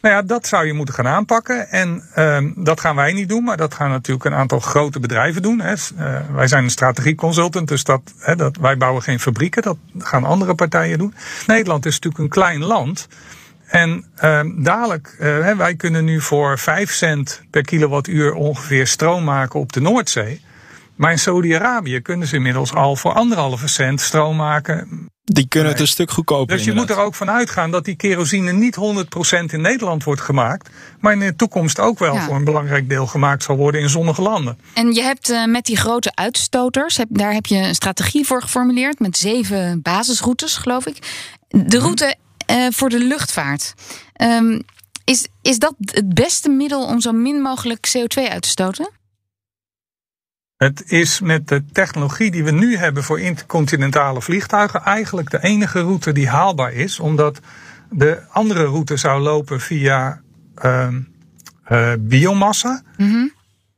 Nou 0.00 0.14
ja, 0.14 0.22
dat 0.22 0.46
zou 0.46 0.66
je 0.66 0.72
moeten 0.72 0.94
gaan 0.94 1.06
aanpakken. 1.06 1.68
En 1.70 2.02
uh, 2.16 2.38
dat 2.56 2.80
gaan 2.80 2.96
wij 2.96 3.12
niet 3.12 3.28
doen, 3.28 3.44
maar 3.44 3.56
dat 3.56 3.74
gaan 3.74 3.90
natuurlijk 3.90 4.24
een 4.24 4.34
aantal 4.34 4.60
grote 4.60 5.00
bedrijven 5.00 5.42
doen. 5.42 5.60
Hè. 5.60 5.72
Uh, 5.72 6.20
wij 6.34 6.46
zijn 6.46 6.64
een 6.64 6.70
strategieconsultant, 6.70 7.68
dus 7.68 7.84
dat, 7.84 8.00
hè, 8.18 8.36
dat, 8.36 8.56
wij 8.56 8.76
bouwen 8.76 9.02
geen 9.02 9.20
fabrieken. 9.20 9.62
Dat 9.62 9.76
gaan 9.98 10.24
andere 10.24 10.54
partijen 10.54 10.98
doen. 10.98 11.14
Nederland 11.46 11.86
is 11.86 11.94
natuurlijk 11.94 12.22
een 12.22 12.40
klein 12.40 12.64
land. 12.64 13.08
En 13.66 14.04
uh, 14.24 14.40
dadelijk, 14.56 15.16
uh, 15.20 15.56
wij 15.56 15.74
kunnen 15.74 16.04
nu 16.04 16.20
voor 16.20 16.58
5 16.58 16.92
cent 16.92 17.42
per 17.50 17.62
kilowattuur 17.62 18.34
ongeveer 18.34 18.86
stroom 18.86 19.24
maken 19.24 19.60
op 19.60 19.72
de 19.72 19.80
Noordzee. 19.80 20.40
Maar 20.94 21.10
in 21.10 21.18
Saudi-Arabië 21.18 22.00
kunnen 22.00 22.28
ze 22.28 22.36
inmiddels 22.36 22.74
al 22.74 22.96
voor 22.96 23.12
anderhalve 23.12 23.68
cent 23.68 24.00
stroom 24.00 24.36
maken. 24.36 25.08
Die 25.24 25.48
kunnen 25.48 25.70
het 25.70 25.80
een 25.80 25.86
stuk 25.88 26.10
goedkoper. 26.10 26.56
Dus 26.56 26.64
je 26.64 26.70
inderdaad. 26.70 26.96
moet 26.96 27.04
er 27.04 27.08
ook 27.08 27.14
van 27.14 27.30
uitgaan 27.30 27.70
dat 27.70 27.84
die 27.84 27.96
kerosine 27.96 28.52
niet 28.52 28.76
100% 28.76 29.44
in 29.52 29.60
Nederland 29.60 30.04
wordt 30.04 30.20
gemaakt. 30.20 30.70
Maar 31.00 31.12
in 31.12 31.18
de 31.18 31.36
toekomst 31.36 31.78
ook 31.80 31.98
wel 31.98 32.14
Ja. 32.14 32.24
voor 32.24 32.36
een 32.36 32.44
belangrijk 32.44 32.88
deel 32.88 33.06
gemaakt 33.06 33.42
zal 33.42 33.56
worden 33.56 33.80
in 33.80 33.88
zonnige 33.88 34.22
landen. 34.22 34.58
En 34.74 34.92
je 34.92 35.02
hebt 35.02 35.30
eh, 35.30 35.44
met 35.44 35.64
die 35.64 35.76
grote 35.76 36.14
uitstoters, 36.14 36.96
heb, 36.96 37.08
daar 37.10 37.32
heb 37.32 37.46
je 37.46 37.56
een 37.56 37.74
strategie 37.74 38.26
voor 38.26 38.42
geformuleerd 38.42 38.98
met 38.98 39.16
zeven 39.16 39.82
basisroutes, 39.82 40.56
geloof 40.56 40.86
ik. 40.86 40.98
De 41.48 41.78
route 41.78 42.16
eh, 42.46 42.66
voor 42.70 42.88
de 42.88 42.98
luchtvaart. 42.98 43.74
Ehm, 44.12 44.60
is, 45.04 45.28
is 45.42 45.58
dat 45.58 45.74
het 45.78 46.14
beste 46.14 46.48
middel 46.48 46.86
om 46.86 47.00
zo 47.00 47.12
min 47.12 47.40
mogelijk 47.40 47.94
CO2 47.96 48.22
uit 48.30 48.42
te 48.42 48.48
stoten? 48.48 48.90
Het 50.56 50.90
is 50.90 51.20
met 51.20 51.48
de 51.48 51.64
technologie 51.72 52.30
die 52.30 52.44
we 52.44 52.50
nu 52.50 52.76
hebben 52.76 53.02
voor 53.02 53.20
intercontinentale 53.20 54.22
vliegtuigen 54.22 54.82
eigenlijk 54.82 55.30
de 55.30 55.42
enige 55.42 55.80
route 55.80 56.12
die 56.12 56.28
haalbaar 56.28 56.72
is. 56.72 57.00
Omdat 57.00 57.40
de 57.90 58.22
andere 58.30 58.64
route 58.64 58.96
zou 58.96 59.20
lopen 59.20 59.60
via 59.60 60.20
ehm 60.54 61.00
eh, 61.64 61.92
biomassa. 61.98 62.82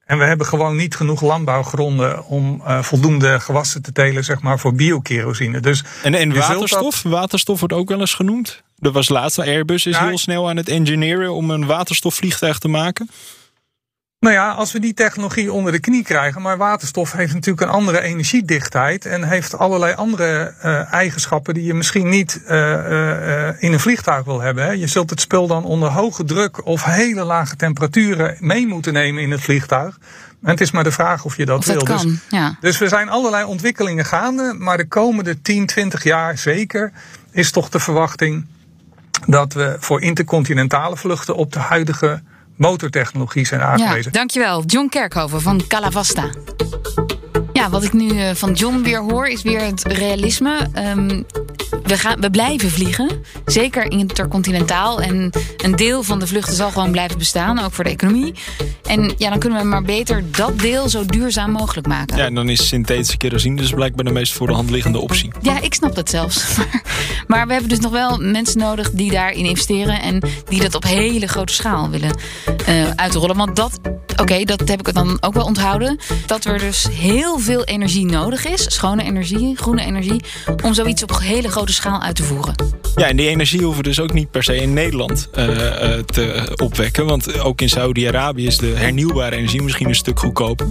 En 0.06 0.18
we 0.18 0.24
hebben 0.24 0.46
gewoon 0.46 0.76
niet 0.76 0.96
genoeg 0.96 1.20
landbouwgronden 1.20 2.24
om 2.24 2.62
eh, 2.64 2.82
voldoende 2.82 3.40
gewassen 3.40 3.82
te 3.82 3.92
telen 3.92 4.24
zeg 4.24 4.40
maar, 4.40 4.58
voor 4.58 4.74
biokerosine. 4.74 5.60
Dus 5.60 5.84
En, 6.02 6.14
en 6.14 6.34
waterstof? 6.34 7.02
Waterstof 7.02 7.58
wordt 7.58 7.74
ook 7.74 7.88
wel 7.88 8.00
eens 8.00 8.14
genoemd. 8.14 8.62
Er 8.80 8.92
was 8.92 9.08
laatst, 9.08 9.38
Airbus 9.38 9.86
is 9.86 9.96
Ja, 9.96 10.06
heel 10.06 10.18
snel 10.18 10.48
aan 10.48 10.56
het 10.56 10.68
engineeren 10.68 11.32
om 11.32 11.50
een 11.50 11.66
waterstofvliegtuig 11.66 12.58
te 12.58 12.68
maken. 12.68 13.10
Nou 14.20 14.34
ja, 14.34 14.50
als 14.50 14.72
we 14.72 14.80
die 14.80 14.94
technologie 14.94 15.52
onder 15.52 15.72
de 15.72 15.80
knie 15.80 16.04
krijgen, 16.04 16.42
maar 16.42 16.56
waterstof 16.56 17.12
heeft 17.12 17.34
natuurlijk 17.34 17.66
een 17.66 17.76
andere 17.76 18.00
energiedichtheid 18.00 19.06
en 19.06 19.22
heeft 19.22 19.58
allerlei 19.58 19.94
andere 19.94 20.54
uh, 20.64 20.92
eigenschappen 20.92 21.54
die 21.54 21.64
je 21.64 21.74
misschien 21.74 22.08
niet 22.08 22.40
uh, 22.44 22.50
uh, 22.50 23.62
in 23.62 23.72
een 23.72 23.80
vliegtuig 23.80 24.24
wil 24.24 24.40
hebben. 24.40 24.64
Hè. 24.64 24.70
Je 24.70 24.86
zult 24.86 25.10
het 25.10 25.20
spul 25.20 25.46
dan 25.46 25.64
onder 25.64 25.88
hoge 25.90 26.24
druk 26.24 26.66
of 26.66 26.84
hele 26.84 27.24
lage 27.24 27.56
temperaturen 27.56 28.36
mee 28.40 28.66
moeten 28.66 28.92
nemen 28.92 29.22
in 29.22 29.30
het 29.30 29.40
vliegtuig. 29.40 29.98
En 30.42 30.50
het 30.50 30.60
is 30.60 30.70
maar 30.70 30.84
de 30.84 30.92
vraag 30.92 31.24
of 31.24 31.36
je 31.36 31.46
dat, 31.46 31.58
Of 31.58 31.64
dat 31.64 31.74
wil. 31.74 31.84
kan, 31.84 32.06
Dus, 32.06 32.20
ja. 32.28 32.56
dus 32.60 32.78
we 32.78 32.88
zijn 32.88 33.08
allerlei 33.08 33.44
ontwikkelingen 33.44 34.04
gaande, 34.04 34.54
maar 34.58 34.76
de 34.76 34.88
komende 34.88 35.42
10, 35.42 35.66
20 35.66 36.04
jaar 36.04 36.38
zeker 36.38 36.92
is 37.30 37.50
toch 37.50 37.68
de 37.68 37.80
verwachting 37.80 38.46
dat 39.26 39.52
we 39.52 39.76
voor 39.78 40.02
intercontinentale 40.02 40.96
vluchten 40.96 41.36
op 41.36 41.52
de 41.52 41.58
huidige 41.58 42.22
motortechnologie 42.56 43.46
zijn 43.46 43.60
Ja, 43.60 43.66
aangewezen. 43.66 44.12
dankjewel. 44.12 44.64
John 44.64 44.88
Kerkhoven 44.88 45.40
van 45.40 45.62
Calavasta. 45.68 46.30
Ja, 47.52 47.70
wat 47.70 47.82
ik 47.84 47.92
nu 47.92 48.20
eh, 48.20 48.34
van 48.34 48.52
John 48.52 48.82
weer 48.82 49.00
hoor 49.02 49.26
is 49.26 49.42
weer 49.42 49.60
het 49.60 49.82
realisme. 49.84 50.68
Ehm, 50.72 51.22
we, 51.86 51.98
gaan, 51.98 52.20
we 52.20 52.30
blijven 52.30 52.70
vliegen, 52.70 53.10
zeker 53.44 53.90
intercontinentaal. 53.90 55.00
En 55.00 55.30
een 55.56 55.76
deel 55.76 56.02
van 56.02 56.18
de 56.18 56.26
vluchten 56.26 56.54
zal 56.54 56.70
gewoon 56.70 56.90
blijven 56.90 57.18
bestaan, 57.18 57.58
ook 57.58 57.72
voor 57.72 57.84
de 57.84 57.90
economie. 57.90 58.34
En 58.86 59.14
ja, 59.16 59.30
dan 59.30 59.38
kunnen 59.38 59.58
we 59.58 59.64
maar 59.64 59.82
beter 59.82 60.24
dat 60.30 60.58
deel 60.58 60.88
zo 60.88 61.04
duurzaam 61.04 61.50
mogelijk 61.50 61.86
maken. 61.86 62.16
Ja, 62.16 62.24
en 62.24 62.34
dan 62.34 62.48
is 62.48 62.68
synthetische 62.68 63.16
kerosine 63.16 63.56
dus 63.56 63.70
blijkbaar 63.70 64.04
de 64.04 64.10
meest 64.10 64.32
voor 64.32 64.46
de 64.46 64.52
hand 64.52 64.70
liggende 64.70 64.98
optie. 64.98 65.30
Ja, 65.40 65.60
ik 65.60 65.74
snap 65.74 65.94
dat 65.94 66.10
zelfs. 66.10 66.44
Maar, 66.56 66.84
maar 67.26 67.46
we 67.46 67.52
hebben 67.52 67.70
dus 67.70 67.80
nog 67.80 67.92
wel 67.92 68.18
mensen 68.18 68.58
nodig 68.58 68.90
die 68.90 69.10
daarin 69.10 69.44
investeren 69.44 70.00
en 70.00 70.22
die 70.48 70.60
dat 70.60 70.74
op 70.74 70.84
hele 70.84 71.26
grote 71.26 71.52
schaal 71.52 71.90
willen 71.90 72.10
eh, 72.66 72.90
uitrollen. 72.90 73.36
Want 73.36 73.56
dat, 73.56 73.80
oké, 74.16 74.44
dat 74.44 74.68
heb 74.68 74.88
ik 74.88 74.94
dan 74.94 75.16
ook 75.20 75.34
wel 75.34 75.44
onthouden. 75.44 75.98
Dat 76.26 76.44
er 76.44 76.58
dus 76.58 76.86
heel 76.90 77.38
veel 77.38 77.64
energie 77.64 78.06
nodig 78.06 78.46
is, 78.46 78.64
schone 78.74 79.02
energie, 79.02 79.56
groene 79.56 79.82
energie, 79.82 80.24
om 80.64 80.74
zoiets 80.74 81.02
op 81.02 81.18
hele 81.18 81.50
grote 81.50 81.72
schaal 81.76 82.00
uit 82.00 82.16
te 82.16 82.22
voeren. 82.22 82.54
Ja, 82.96 83.06
en 83.06 83.16
die 83.16 83.28
energie 83.28 83.60
hoeven 83.60 83.82
we 83.82 83.88
dus 83.88 84.00
ook 84.00 84.12
niet 84.12 84.30
per 84.30 84.42
se 84.42 84.56
in 84.56 84.72
Nederland 84.72 85.28
eh, 85.32 85.94
eh, 85.94 86.04
te 86.04 86.52
opwekken. 86.62 87.06
Want 87.06 87.40
ook 87.40 87.60
in 87.60 87.68
Saudi-Arabië 87.68 88.46
is 88.46 88.58
de 88.58 88.66
hernieuwbare 88.66 89.36
energie 89.36 89.62
misschien 89.62 89.88
een 89.88 89.94
stuk 89.94 90.18
goedkoper. 90.18 90.66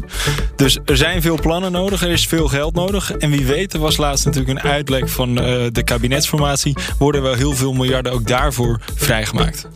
Dus 0.56 0.78
er 0.86 0.98
zijn 0.98 1.22
veel 1.22 1.40
plannen 1.42 1.72
nodig, 1.72 2.02
er 2.02 2.10
is 2.10 2.28
veel 2.28 2.48
geld 2.48 2.74
nodig. 2.74 3.12
En 3.12 3.30
wie 3.30 3.46
weet, 3.46 3.74
er 3.74 3.80
was 3.80 3.98
laatst 3.98 4.26
natuurlijk 4.26 4.60
een 4.60 4.72
uitlek 4.72 5.10
van 5.10 5.40
eh, 5.40 5.66
de 5.72 5.84
kabinetsformatie. 5.84 6.76
Worden 6.98 7.22
wel 7.22 7.34
heel 7.34 7.54
veel 7.54 7.74
miljarden 7.74 8.12
ook 8.12 8.28
daarvoor 8.28 8.80
vrijgemaakt. 8.96 9.68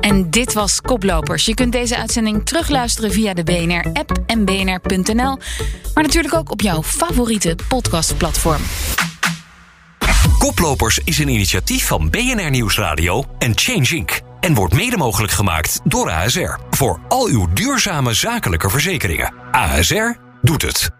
En 0.00 0.30
dit 0.30 0.52
was 0.52 0.80
Koplopers. 0.80 1.44
Je 1.44 1.54
kunt 1.54 1.72
deze 1.72 1.96
uitzending 1.96 2.46
terugluisteren 2.46 3.12
via 3.12 3.34
de 3.34 3.42
BNR-app 3.42 4.12
en 4.26 4.44
bnr.nl. 4.44 5.38
Maar 5.94 6.04
natuurlijk 6.04 6.34
ook 6.34 6.50
op 6.50 6.60
jouw 6.60 6.82
favoriete 6.82 7.56
podcastplatform. 7.68 8.62
Koplopers 10.46 10.98
is 11.04 11.18
een 11.18 11.28
initiatief 11.28 11.86
van 11.86 12.10
BNR 12.10 12.50
Nieuwsradio 12.50 13.24
en 13.38 13.52
Change 13.54 13.96
Inc. 13.96 14.20
En 14.40 14.54
wordt 14.54 14.74
mede 14.74 14.96
mogelijk 14.96 15.32
gemaakt 15.32 15.80
door 15.84 16.10
ASR. 16.10 16.58
Voor 16.70 17.00
al 17.08 17.26
uw 17.26 17.52
duurzame 17.52 18.14
zakelijke 18.14 18.70
verzekeringen. 18.70 19.34
ASR 19.50 20.10
doet 20.42 20.62
het. 20.62 20.95